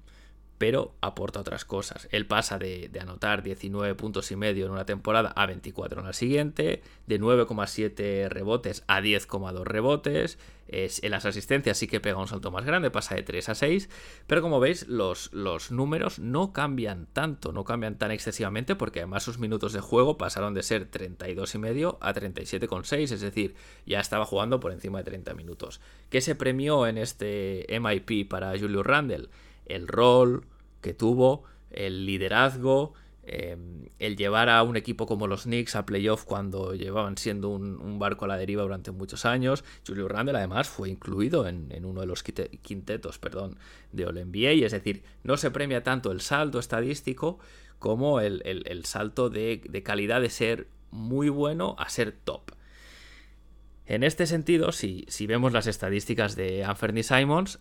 pero 0.57 0.93
aporta 1.01 1.41
otras 1.41 1.65
cosas. 1.65 2.07
Él 2.11 2.25
pasa 2.25 2.57
de, 2.57 2.89
anotar 2.99 3.43
19 3.43 3.95
puntos 3.95 4.31
y 4.31 4.35
medio 4.35 4.65
en 4.65 4.71
una 4.71 4.85
temporada 4.85 5.33
a 5.35 5.45
24 5.45 5.99
en 5.99 6.05
la 6.05 6.13
siguiente, 6.13 6.81
de 7.07 7.19
9,7 7.19 8.29
rebotes 8.29 8.83
a 8.87 9.01
10,2 9.01 9.63
rebotes. 9.63 10.37
Es, 10.67 11.03
en 11.03 11.11
las 11.11 11.25
asistencias 11.25 11.77
sí 11.77 11.87
que 11.87 11.99
pega 11.99 12.17
un 12.17 12.27
salto 12.27 12.49
más 12.49 12.65
grande, 12.65 12.89
pasa 12.89 13.13
de 13.13 13.21
3 13.21 13.49
a 13.49 13.55
6, 13.55 13.89
pero 14.25 14.41
como 14.41 14.59
veis 14.59 14.87
los, 14.87 15.31
los 15.31 15.69
números 15.71 16.17
no 16.17 16.53
cambian 16.53 17.05
tanto, 17.13 17.51
no 17.51 17.65
cambian 17.65 17.99
tan 17.99 18.09
excesivamente 18.09 18.75
porque 18.75 19.01
además 19.01 19.21
sus 19.21 19.37
minutos 19.37 19.73
de 19.73 19.81
juego 19.81 20.17
pasaron 20.17 20.55
de 20.55 20.63
ser 20.63 20.85
32 20.85 21.53
y 21.53 21.57
medio 21.59 21.97
a 22.01 22.15
37,6, 22.15 23.11
es 23.11 23.21
decir, 23.21 23.53
ya 23.85 23.99
estaba 23.99 24.25
jugando 24.25 24.59
por 24.59 24.71
encima 24.71 24.99
de 24.99 25.03
30 25.03 25.35
minutos. 25.35 25.81
¿Qué 26.09 26.21
se 26.21 26.33
premió 26.33 26.87
en 26.87 26.97
este 26.97 27.67
MIP 27.69 28.27
para 28.27 28.57
Julius 28.57 28.85
Randle? 28.87 29.29
El 29.65 29.87
rol 29.87 30.45
que 30.81 30.93
tuvo, 30.93 31.43
el 31.71 32.05
liderazgo, 32.05 32.93
Em, 33.27 33.89
el 33.97 34.17
llevar 34.17 34.49
a 34.49 34.61
un 34.61 34.77
equipo 34.77 35.07
como 35.07 35.25
los 35.25 35.43
Knicks 35.43 35.75
a 35.75 35.83
playoff 35.83 36.25
cuando 36.25 36.75
llevaban 36.75 37.17
siendo 37.17 37.49
un, 37.49 37.97
barco 37.97 38.25
a 38.25 38.27
la 38.27 38.37
deriva 38.37 38.61
durante 38.61 38.91
muchos 38.91 39.25
años. 39.25 39.63
Julio 39.85 40.07
Randle 40.07 40.37
además 40.37 40.69
fue 40.69 40.89
incluido 40.89 41.47
en, 41.47 41.73
uno 41.83 42.01
de 42.01 42.07
los 42.07 42.21
quintetos 42.21 43.17
perdón, 43.17 43.57
de 43.91 44.05
All 44.05 44.23
NBA, 44.23 44.65
es 44.65 44.73
decir, 44.73 45.03
no 45.23 45.37
se 45.37 45.49
premia 45.49 45.81
tanto 45.81 46.11
el 46.11 46.21
salto 46.21 46.59
estadístico 46.59 47.39
como 47.79 48.19
el, 48.19 48.85
salto 48.85 49.31
de, 49.31 49.81
calidad 49.83 50.21
de 50.21 50.29
ser 50.29 50.67
muy 50.91 51.29
bueno 51.29 51.75
a 51.79 51.89
ser 51.89 52.11
top. 52.11 52.51
En 53.87 54.03
este 54.03 54.27
sentido, 54.27 54.71
si, 54.71 55.05
si 55.07 55.25
vemos 55.25 55.51
las 55.51 55.65
estadísticas 55.65 56.35
de 56.35 56.63
Anthony 56.63 57.01
Simons, 57.01 57.59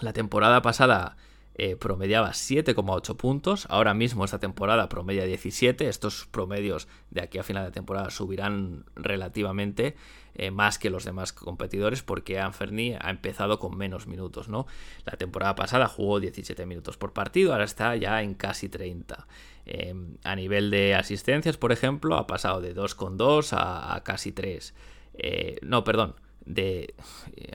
la 0.00 0.12
temporada 0.12 0.62
pasada 0.62 1.16
eh, 1.54 1.76
promediaba 1.76 2.30
7,8 2.30 3.16
puntos. 3.16 3.66
Ahora 3.68 3.92
mismo 3.92 4.24
esta 4.24 4.38
temporada 4.38 4.88
promedia 4.88 5.24
17. 5.24 5.86
Estos 5.86 6.26
promedios 6.30 6.88
de 7.10 7.20
aquí 7.20 7.38
a 7.38 7.42
final 7.42 7.64
de 7.66 7.72
temporada 7.72 8.10
subirán 8.10 8.86
relativamente 8.96 9.94
eh, 10.34 10.50
más 10.50 10.78
que 10.78 10.88
los 10.88 11.04
demás 11.04 11.34
competidores 11.34 12.02
porque 12.02 12.40
Anferni 12.40 12.96
ha 12.98 13.10
empezado 13.10 13.58
con 13.58 13.76
menos 13.76 14.06
minutos. 14.06 14.48
¿no? 14.48 14.66
La 15.04 15.18
temporada 15.18 15.54
pasada 15.54 15.88
jugó 15.88 16.20
17 16.20 16.64
minutos 16.64 16.96
por 16.96 17.12
partido, 17.12 17.52
ahora 17.52 17.64
está 17.64 17.94
ya 17.96 18.22
en 18.22 18.32
casi 18.34 18.70
30. 18.70 19.26
Em, 19.66 20.16
a 20.24 20.34
nivel 20.34 20.70
de 20.70 20.94
asistencias, 20.94 21.58
por 21.58 21.70
ejemplo, 21.70 22.16
ha 22.16 22.26
pasado 22.26 22.60
de 22.62 22.74
2,2 22.74 23.52
a, 23.52 23.94
a 23.94 24.02
casi 24.02 24.32
3. 24.32 24.74
Eh, 25.14 25.58
no, 25.62 25.84
perdón, 25.84 26.14
de 26.44 26.94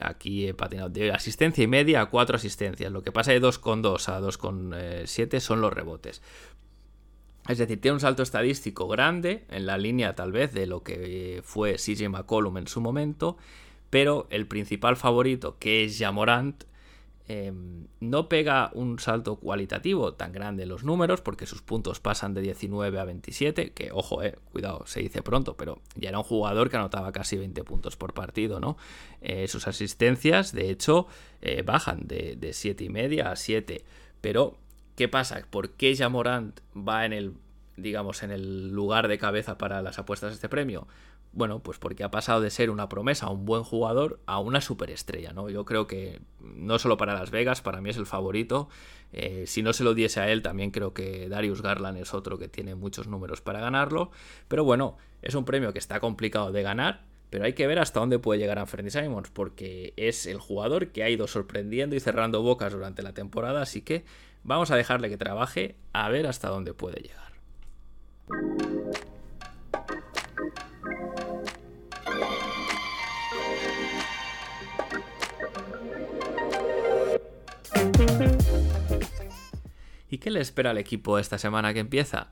aquí 0.00 0.46
he 0.46 0.54
patinado 0.54 0.88
de 0.88 1.12
asistencia 1.12 1.64
y 1.64 1.66
media 1.66 2.00
a 2.00 2.06
cuatro 2.06 2.36
asistencias. 2.36 2.90
Lo 2.92 3.02
que 3.02 3.12
pasa 3.12 3.32
de 3.32 3.40
2,2 3.40 4.08
a 4.08 4.20
2,7 4.20 5.40
son 5.40 5.60
los 5.60 5.72
rebotes. 5.72 6.22
Es 7.48 7.58
decir, 7.58 7.80
tiene 7.80 7.94
un 7.94 8.00
salto 8.00 8.22
estadístico 8.22 8.88
grande 8.88 9.44
en 9.50 9.64
la 9.64 9.78
línea 9.78 10.14
tal 10.14 10.32
vez 10.32 10.52
de 10.52 10.66
lo 10.66 10.82
que 10.82 11.40
fue 11.44 11.76
CJ 11.76 12.08
McCollum 12.10 12.58
en 12.58 12.66
su 12.66 12.80
momento, 12.80 13.38
pero 13.88 14.26
el 14.30 14.46
principal 14.46 14.96
favorito, 14.96 15.56
que 15.58 15.84
es 15.84 15.98
Jamorant, 15.98 16.64
Em, 17.30 17.88
no 18.00 18.26
pega 18.30 18.70
un 18.72 18.98
salto 18.98 19.36
cualitativo 19.36 20.14
tan 20.14 20.32
grande 20.32 20.62
en 20.62 20.70
los 20.70 20.82
números, 20.82 21.20
porque 21.20 21.44
sus 21.44 21.60
puntos 21.60 22.00
pasan 22.00 22.32
de 22.32 22.40
19 22.40 22.98
a 22.98 23.04
27, 23.04 23.72
que 23.72 23.90
ojo, 23.92 24.22
eh, 24.22 24.38
cuidado, 24.50 24.86
se 24.86 25.00
dice 25.00 25.20
pronto, 25.20 25.54
pero 25.54 25.82
ya 25.94 26.08
era 26.08 26.16
un 26.16 26.24
jugador 26.24 26.70
que 26.70 26.78
anotaba 26.78 27.12
casi 27.12 27.36
20 27.36 27.64
puntos 27.64 27.96
por 27.96 28.14
partido, 28.14 28.60
¿no? 28.60 28.78
Eh, 29.20 29.46
sus 29.46 29.68
asistencias, 29.68 30.52
de 30.52 30.70
hecho, 30.70 31.06
eh, 31.42 31.60
bajan 31.60 32.06
de, 32.06 32.34
de 32.36 32.54
7 32.54 32.84
y 32.84 32.88
media 32.88 33.30
a 33.30 33.36
7. 33.36 33.84
Pero, 34.22 34.56
¿qué 34.96 35.06
pasa? 35.06 35.46
¿Por 35.50 35.72
qué 35.72 35.94
Jamorant 35.94 36.58
va 36.74 37.04
en 37.04 37.12
el 37.12 37.34
digamos, 37.76 38.24
en 38.24 38.32
el 38.32 38.70
lugar 38.70 39.06
de 39.06 39.18
cabeza 39.18 39.56
para 39.56 39.82
las 39.82 39.98
apuestas 39.98 40.30
de 40.30 40.34
este 40.34 40.48
premio? 40.48 40.88
Bueno, 41.38 41.60
pues 41.60 41.78
porque 41.78 42.02
ha 42.02 42.10
pasado 42.10 42.40
de 42.40 42.50
ser 42.50 42.68
una 42.68 42.88
promesa, 42.88 43.30
un 43.30 43.44
buen 43.44 43.62
jugador, 43.62 44.18
a 44.26 44.40
una 44.40 44.60
superestrella, 44.60 45.32
¿no? 45.32 45.48
Yo 45.48 45.64
creo 45.64 45.86
que 45.86 46.20
no 46.40 46.80
solo 46.80 46.96
para 46.96 47.14
Las 47.14 47.30
Vegas, 47.30 47.62
para 47.62 47.80
mí 47.80 47.90
es 47.90 47.96
el 47.96 48.06
favorito. 48.06 48.68
Eh, 49.12 49.44
si 49.46 49.62
no 49.62 49.72
se 49.72 49.84
lo 49.84 49.94
diese 49.94 50.18
a 50.18 50.28
él, 50.32 50.42
también 50.42 50.72
creo 50.72 50.94
que 50.94 51.28
Darius 51.28 51.62
Garland 51.62 51.96
es 51.98 52.12
otro 52.12 52.38
que 52.38 52.48
tiene 52.48 52.74
muchos 52.74 53.06
números 53.06 53.40
para 53.40 53.60
ganarlo. 53.60 54.10
Pero 54.48 54.64
bueno, 54.64 54.96
es 55.22 55.36
un 55.36 55.44
premio 55.44 55.72
que 55.72 55.78
está 55.78 56.00
complicado 56.00 56.50
de 56.50 56.62
ganar, 56.64 57.04
pero 57.30 57.44
hay 57.44 57.52
que 57.52 57.68
ver 57.68 57.78
hasta 57.78 58.00
dónde 58.00 58.18
puede 58.18 58.40
llegar 58.40 58.58
Anthony 58.58 58.90
Simons, 58.90 59.30
porque 59.30 59.94
es 59.96 60.26
el 60.26 60.40
jugador 60.40 60.88
que 60.88 61.04
ha 61.04 61.08
ido 61.08 61.28
sorprendiendo 61.28 61.94
y 61.94 62.00
cerrando 62.00 62.42
bocas 62.42 62.72
durante 62.72 63.02
la 63.02 63.14
temporada, 63.14 63.62
así 63.62 63.82
que 63.82 64.04
vamos 64.42 64.72
a 64.72 64.76
dejarle 64.76 65.08
que 65.08 65.18
trabaje 65.18 65.76
a 65.92 66.08
ver 66.08 66.26
hasta 66.26 66.48
dónde 66.48 66.74
puede 66.74 67.00
llegar. 67.00 67.28
¿Y 80.10 80.18
qué 80.18 80.30
le 80.30 80.40
espera 80.40 80.70
al 80.70 80.78
equipo 80.78 81.18
esta 81.18 81.38
semana 81.38 81.74
que 81.74 81.80
empieza? 81.80 82.30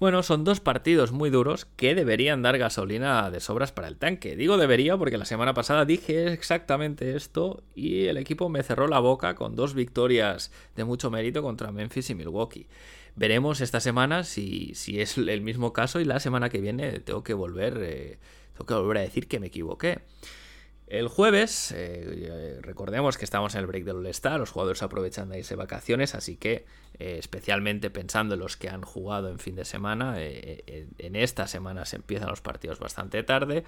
Bueno, 0.00 0.22
son 0.22 0.44
dos 0.44 0.60
partidos 0.60 1.12
muy 1.12 1.28
duros 1.28 1.66
que 1.76 1.94
deberían 1.94 2.40
dar 2.40 2.56
gasolina 2.56 3.30
de 3.30 3.38
sobras 3.38 3.70
para 3.70 3.86
el 3.86 3.98
tanque. 3.98 4.34
Digo 4.34 4.56
debería 4.56 4.96
porque 4.96 5.18
la 5.18 5.26
semana 5.26 5.52
pasada 5.52 5.84
dije 5.84 6.32
exactamente 6.32 7.14
esto 7.16 7.62
y 7.74 8.06
el 8.06 8.16
equipo 8.16 8.48
me 8.48 8.62
cerró 8.62 8.88
la 8.88 8.98
boca 8.98 9.34
con 9.34 9.56
dos 9.56 9.74
victorias 9.74 10.52
de 10.74 10.84
mucho 10.84 11.10
mérito 11.10 11.42
contra 11.42 11.70
Memphis 11.70 12.08
y 12.08 12.14
Milwaukee. 12.14 12.66
Veremos 13.14 13.60
esta 13.60 13.78
semana 13.80 14.24
si, 14.24 14.74
si 14.74 15.02
es 15.02 15.18
el 15.18 15.42
mismo 15.42 15.74
caso 15.74 16.00
y 16.00 16.06
la 16.06 16.18
semana 16.18 16.48
que 16.48 16.62
viene 16.62 17.00
tengo 17.00 17.22
que 17.22 17.34
volver, 17.34 17.76
eh, 17.82 18.18
tengo 18.54 18.64
que 18.64 18.74
volver 18.74 18.96
a 18.96 19.02
decir 19.02 19.28
que 19.28 19.38
me 19.38 19.48
equivoqué. 19.48 19.98
El 20.90 21.06
jueves, 21.06 21.72
eh, 21.76 22.58
recordemos 22.62 23.16
que 23.16 23.24
estamos 23.24 23.54
en 23.54 23.60
el 23.60 23.68
break 23.68 23.84
del 23.84 23.98
All-Star, 23.98 24.40
los 24.40 24.50
jugadores 24.50 24.82
aprovechan 24.82 25.28
de 25.28 25.38
irse 25.38 25.54
vacaciones, 25.54 26.16
así 26.16 26.36
que 26.36 26.66
eh, 26.98 27.14
especialmente 27.16 27.90
pensando 27.90 28.34
en 28.34 28.40
los 28.40 28.56
que 28.56 28.68
han 28.68 28.82
jugado 28.82 29.28
en 29.28 29.38
fin 29.38 29.54
de 29.54 29.64
semana, 29.64 30.14
eh, 30.16 30.88
en 30.98 31.14
esta 31.14 31.46
semana 31.46 31.84
se 31.84 31.94
empiezan 31.94 32.28
los 32.28 32.40
partidos 32.40 32.80
bastante 32.80 33.22
tarde. 33.22 33.62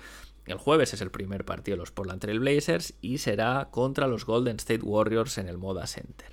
El 0.46 0.58
jueves 0.58 0.94
es 0.94 1.00
el 1.00 1.12
primer 1.12 1.44
partido 1.44 1.76
de 1.76 1.82
los 1.82 1.92
Portland 1.92 2.20
Trail 2.20 2.40
Blazers 2.40 2.94
y 3.00 3.18
será 3.18 3.68
contra 3.70 4.08
los 4.08 4.26
Golden 4.26 4.56
State 4.56 4.82
Warriors 4.82 5.38
en 5.38 5.48
el 5.48 5.58
Moda 5.58 5.86
Center. 5.86 6.31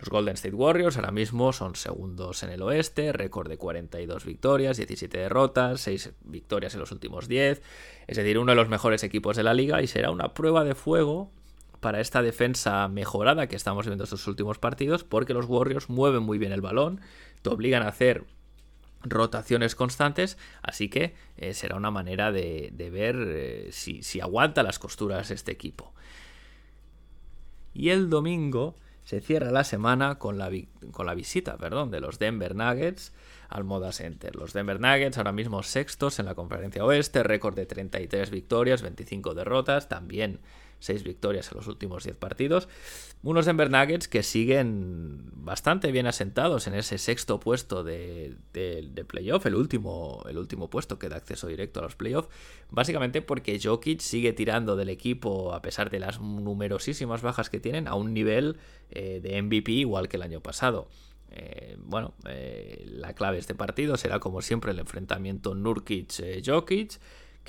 Los 0.00 0.08
Golden 0.08 0.32
State 0.34 0.54
Warriors 0.54 0.96
ahora 0.96 1.10
mismo 1.10 1.52
son 1.52 1.76
segundos 1.76 2.42
en 2.42 2.48
el 2.48 2.62
oeste, 2.62 3.12
récord 3.12 3.50
de 3.50 3.58
42 3.58 4.24
victorias, 4.24 4.78
17 4.78 5.18
derrotas, 5.18 5.82
6 5.82 6.12
victorias 6.24 6.72
en 6.72 6.80
los 6.80 6.90
últimos 6.90 7.28
10, 7.28 7.60
es 8.06 8.16
decir, 8.16 8.38
uno 8.38 8.52
de 8.52 8.56
los 8.56 8.70
mejores 8.70 9.04
equipos 9.04 9.36
de 9.36 9.42
la 9.42 9.52
liga 9.52 9.82
y 9.82 9.86
será 9.86 10.10
una 10.10 10.32
prueba 10.32 10.64
de 10.64 10.74
fuego 10.74 11.30
para 11.80 12.00
esta 12.00 12.22
defensa 12.22 12.88
mejorada 12.88 13.46
que 13.46 13.56
estamos 13.56 13.84
viendo 13.84 14.04
estos 14.04 14.26
últimos 14.26 14.58
partidos, 14.58 15.04
porque 15.04 15.34
los 15.34 15.44
Warriors 15.46 15.90
mueven 15.90 16.22
muy 16.22 16.38
bien 16.38 16.52
el 16.52 16.62
balón, 16.62 17.02
te 17.42 17.50
obligan 17.50 17.82
a 17.82 17.88
hacer 17.88 18.24
rotaciones 19.02 19.74
constantes, 19.74 20.38
así 20.62 20.88
que 20.88 21.14
eh, 21.36 21.52
será 21.52 21.76
una 21.76 21.90
manera 21.90 22.32
de, 22.32 22.72
ver 22.90 23.16
eh, 23.18 23.68
si, 23.70 24.02
si 24.02 24.22
aguanta 24.22 24.62
las 24.62 24.78
costuras 24.78 25.30
este 25.30 25.52
equipo. 25.52 25.92
Y 27.74 27.90
el 27.90 28.08
domingo 28.08 28.76
se 29.10 29.20
cierra 29.20 29.50
la 29.50 29.64
semana 29.64 30.20
con 30.20 30.38
la, 30.38 30.52
con 30.92 31.04
la 31.04 31.14
visita 31.14 31.56
perdón, 31.58 31.90
de 31.90 31.98
los 31.98 32.20
Denver 32.20 32.54
Nuggets 32.54 33.12
al 33.48 33.64
Moda 33.64 33.90
Center. 33.90 34.36
Los 34.36 34.52
Denver 34.52 34.78
Nuggets 34.78 35.18
ahora 35.18 35.32
mismo 35.32 35.64
sextos 35.64 36.20
en 36.20 36.26
la 36.26 36.36
conferencia 36.36 36.84
oeste, 36.84 37.24
récord 37.24 37.56
de 37.56 37.66
33 37.66 38.30
victorias, 38.30 38.82
25 38.82 39.34
derrotas, 39.34 39.88
también 39.88 40.38
6 40.80 41.04
victorias 41.04 41.50
en 41.52 41.58
los 41.58 41.66
últimos 41.68 42.04
10 42.04 42.16
partidos. 42.16 42.68
Unos 43.22 43.46
Denver 43.46 43.70
Nuggets 43.70 44.08
que 44.08 44.22
siguen 44.22 45.30
bastante 45.34 45.92
bien 45.92 46.06
asentados 46.06 46.66
en 46.66 46.74
ese 46.74 46.98
sexto 46.98 47.38
puesto 47.38 47.84
de, 47.84 48.36
de, 48.52 49.04
playoff, 49.04 49.46
el 49.46 49.54
último, 49.54 50.24
el 50.28 50.38
último 50.38 50.70
puesto 50.70 50.98
que 50.98 51.08
da 51.08 51.16
acceso 51.16 51.46
directo 51.46 51.80
a 51.80 51.82
los 51.82 51.96
playoffs, 51.96 52.28
básicamente 52.70 53.22
porque 53.22 53.60
Jokic 53.62 54.00
sigue 54.00 54.32
tirando 54.32 54.76
del 54.76 54.88
equipo, 54.88 55.54
a 55.54 55.62
pesar 55.62 55.90
de 55.90 56.00
las 56.00 56.20
numerosísimas 56.20 57.22
bajas 57.22 57.50
que 57.50 57.60
tienen, 57.60 57.88
a 57.88 57.94
un 57.94 58.14
nivel 58.14 58.56
eh, 58.90 59.20
de 59.22 59.40
MVP 59.40 59.72
igual 59.72 60.08
que 60.08 60.16
el 60.16 60.22
año 60.22 60.40
pasado. 60.40 60.88
Eh, 61.32 61.76
bueno, 61.78 62.14
eh, 62.28 62.84
la 62.86 63.14
clave 63.14 63.36
de 63.36 63.40
este 63.40 63.54
partido 63.54 63.96
será 63.96 64.18
como 64.18 64.42
siempre 64.42 64.72
el 64.72 64.78
enfrentamiento 64.78 65.54
Nurkic-Jokic 65.54 66.98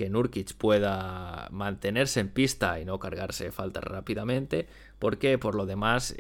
que 0.02 0.10
Nurkic 0.10 0.56
pueda 0.56 1.48
mantenerse 1.52 2.22
en 2.22 2.30
pista 2.30 2.80
y 2.80 2.86
no 2.86 2.98
cargarse 2.98 3.52
faltas 3.52 3.84
rápidamente, 3.84 4.68
porque 4.98 5.38
por 5.38 5.54
lo 5.54 5.68
demás 5.68 6.16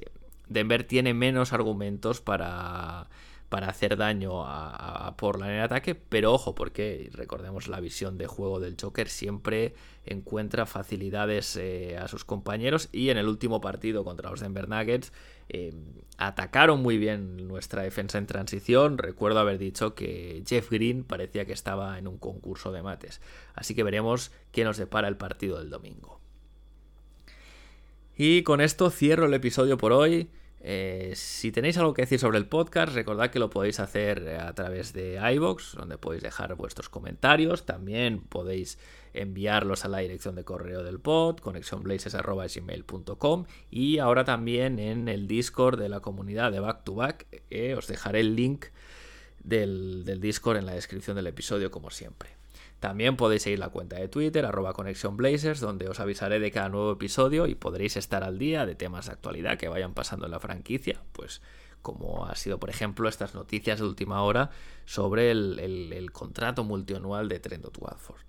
Denver 0.50 0.84
tiene 0.84 1.15
menos 1.15 1.52
argumentos 1.52 2.22
para, 2.22 3.08
para 3.51 3.67
hacer 3.67 3.97
daño 3.97 4.45
a, 4.45 5.13
Portland 5.17 5.51
en 5.51 5.59
ataque, 5.59 5.93
pero 5.93 6.31
ojo, 6.31 6.55
porque 6.55 7.09
recordemos 7.11 7.67
la 7.67 7.81
visión 7.81 8.17
de 8.17 8.25
juego 8.25 8.61
del 8.61 8.77
Joker, 8.81 9.09
siempre 9.09 9.75
encuentra 10.05 10.65
facilidades 10.65 11.57
eh, 11.57 11.97
a 11.97 12.07
sus 12.07 12.23
compañeros 12.23 12.87
y 12.93 13.09
en 13.09 13.17
el 13.17 13.27
último 13.27 13.59
partido 13.59 14.05
contra 14.05 14.29
los 14.29 14.39
Denver 14.39 14.69
Nuggets 14.69 15.11
eh, 15.49 15.73
atacaron 16.17 16.81
muy 16.81 16.97
bien 16.97 17.45
nuestra 17.49 17.83
defensa 17.83 18.17
en 18.17 18.25
transición. 18.25 18.97
Recuerdo 18.97 19.41
haber 19.41 19.57
dicho 19.57 19.95
que 19.95 20.41
Jeff 20.47 20.71
Green 20.71 21.03
parecía 21.03 21.43
que 21.43 21.51
estaba 21.51 21.99
en 21.99 22.07
un 22.07 22.17
concurso 22.17 22.71
de 22.71 22.83
mates. 22.83 23.19
Así 23.53 23.75
que 23.75 23.83
veremos 23.83 24.31
qué 24.53 24.63
nos 24.63 24.77
depara 24.77 25.09
el 25.09 25.17
partido 25.17 25.59
del 25.59 25.69
domingo. 25.69 26.21
Y 28.15 28.43
con 28.43 28.61
esto 28.61 28.89
cierro 28.91 29.25
el 29.25 29.33
episodio 29.33 29.77
por 29.77 29.91
hoy. 29.91 30.29
Eh, 30.63 31.13
si 31.15 31.52
tenéis 31.52 31.76
algo 31.78 31.95
que 31.95 32.04
decir 32.04 32.19
sobre 32.19 32.38
el 32.38 32.45
podcast, 32.45 32.93
recordad 32.93 33.32
que 33.32 33.39
lo 33.39 33.50
podéis 33.50 33.80
hacer 33.80 34.30
a 34.39 34.54
través 34.54 34.93
de 34.93 35.19
iBox, 35.34 35.74
donde 35.76 35.97
podéis 35.97 36.21
dejar 36.21 36.54
vuestros 36.56 36.88
comentarios. 36.89 37.65
También 37.65 38.21
podéis 38.21 38.78
enviarlos 39.13 39.86
a 39.86 39.88
la 39.88 39.97
dirección 40.00 40.36
de 40.36 40.43
correo 40.43 40.84
del 40.84 41.00
pod, 41.00 41.39
conexionblazes.gmail.com 41.39 43.45
y 43.71 43.97
ahora 43.97 44.24
también 44.24 44.78
en 44.80 45.08
el 45.08 45.28
Discord 45.28 45.80
de 45.80 45.89
la 45.89 46.00
comunidad 46.00 46.52
de 46.52 46.60
Back 46.60 46.84
to 46.84 46.93
Back. 46.93 47.26
Eh, 47.50 47.74
os 47.76 47.88
dejaré 47.88 48.19
el 48.19 48.36
link 48.36 48.67
del, 49.44 50.06
del 50.06 50.21
Discord 50.21 50.58
en 50.58 50.67
la 50.67 50.75
descripción 50.75 51.15
del 51.15 51.25
episodio, 51.27 51.71
como 51.71 51.90
siempre. 51.90 52.40
También 52.82 53.15
podéis 53.15 53.44
seguir 53.44 53.60
la 53.60 53.69
cuenta 53.69 53.98
de 53.98 54.08
Twitter, 54.08 54.44
arroba 54.44 54.73
donde 54.73 55.88
os 55.88 56.00
avisaré 56.00 56.40
de 56.40 56.50
cada 56.50 56.67
nuevo 56.67 56.94
episodio 56.94 57.46
y 57.46 57.54
podréis 57.54 57.96
estar 57.96 58.23
al 58.23 58.40
día 58.40 58.65
de 58.65 58.73
temas 58.73 59.06
de 59.06 59.12
actualidad 59.12 59.60
que 59.60 59.67
vayan 59.67 59.94
pasando 59.94 60.25
en 60.25 60.32
la 60.32 60.40
franquicia, 60.40 61.00
pues 61.12 61.44
como 61.84 62.25
ha 62.25 62.36
sido, 62.36 62.60
por 62.60 62.71
ejemplo, 62.71 63.08
estas 63.08 63.36
noticias 63.36 63.77
de 63.77 63.86
última 63.86 64.23
hora 64.23 64.50
sobre 64.86 65.29
el, 65.29 66.10
contrato 66.12 66.63
multianual 66.63 67.29
de 67.29 67.40
Trent 67.40 67.65
Watford. 67.77 68.21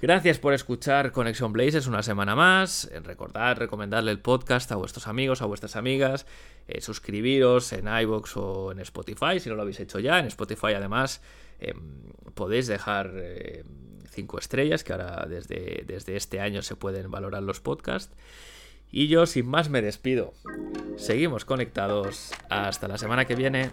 Gracias 0.00 0.40
por 0.40 0.52
escuchar 0.52 1.12
Conexión 1.12 1.52
Blazers 1.52 1.86
una 1.86 2.02
semana 2.02 2.34
más. 2.34 2.90
Recordad 3.04 3.58
recomendarle 3.58 4.10
el 4.10 4.18
podcast 4.18 4.72
a 4.72 4.76
vuestros 4.76 5.06
amigos, 5.06 5.40
a 5.40 5.46
vuestras 5.46 5.76
amigas. 5.76 6.26
Eh, 6.66 6.80
suscribiros 6.80 7.72
en 7.72 7.86
iBox 7.86 8.36
o 8.36 8.72
en 8.72 8.80
Spotify 8.80 9.38
si 9.38 9.48
no 9.48 9.54
lo 9.54 9.62
habéis 9.62 9.78
hecho 9.78 10.00
ya. 10.00 10.18
En 10.18 10.26
Spotify, 10.26 10.74
además, 10.74 11.22
Em, 11.58 12.12
podéis 12.34 12.66
dejar 12.66 13.12
5 14.10 14.36
em, 14.36 14.40
estrellas, 14.40 14.84
que 14.84 14.92
ahora 14.92 15.26
desde, 15.28 15.84
desde 15.86 16.16
este 16.16 16.40
año 16.40 16.62
se 16.62 16.76
pueden 16.76 17.10
valorar 17.10 17.42
los 17.42 17.60
podcasts. 17.60 18.14
Y 18.90 19.08
yo 19.08 19.26
sin 19.26 19.46
más 19.46 19.68
me 19.68 19.82
despido. 19.82 20.32
Seguimos 20.96 21.44
conectados. 21.44 22.32
Hasta 22.48 22.88
la 22.88 22.98
semana 22.98 23.24
que 23.24 23.34
viene. 23.34 23.70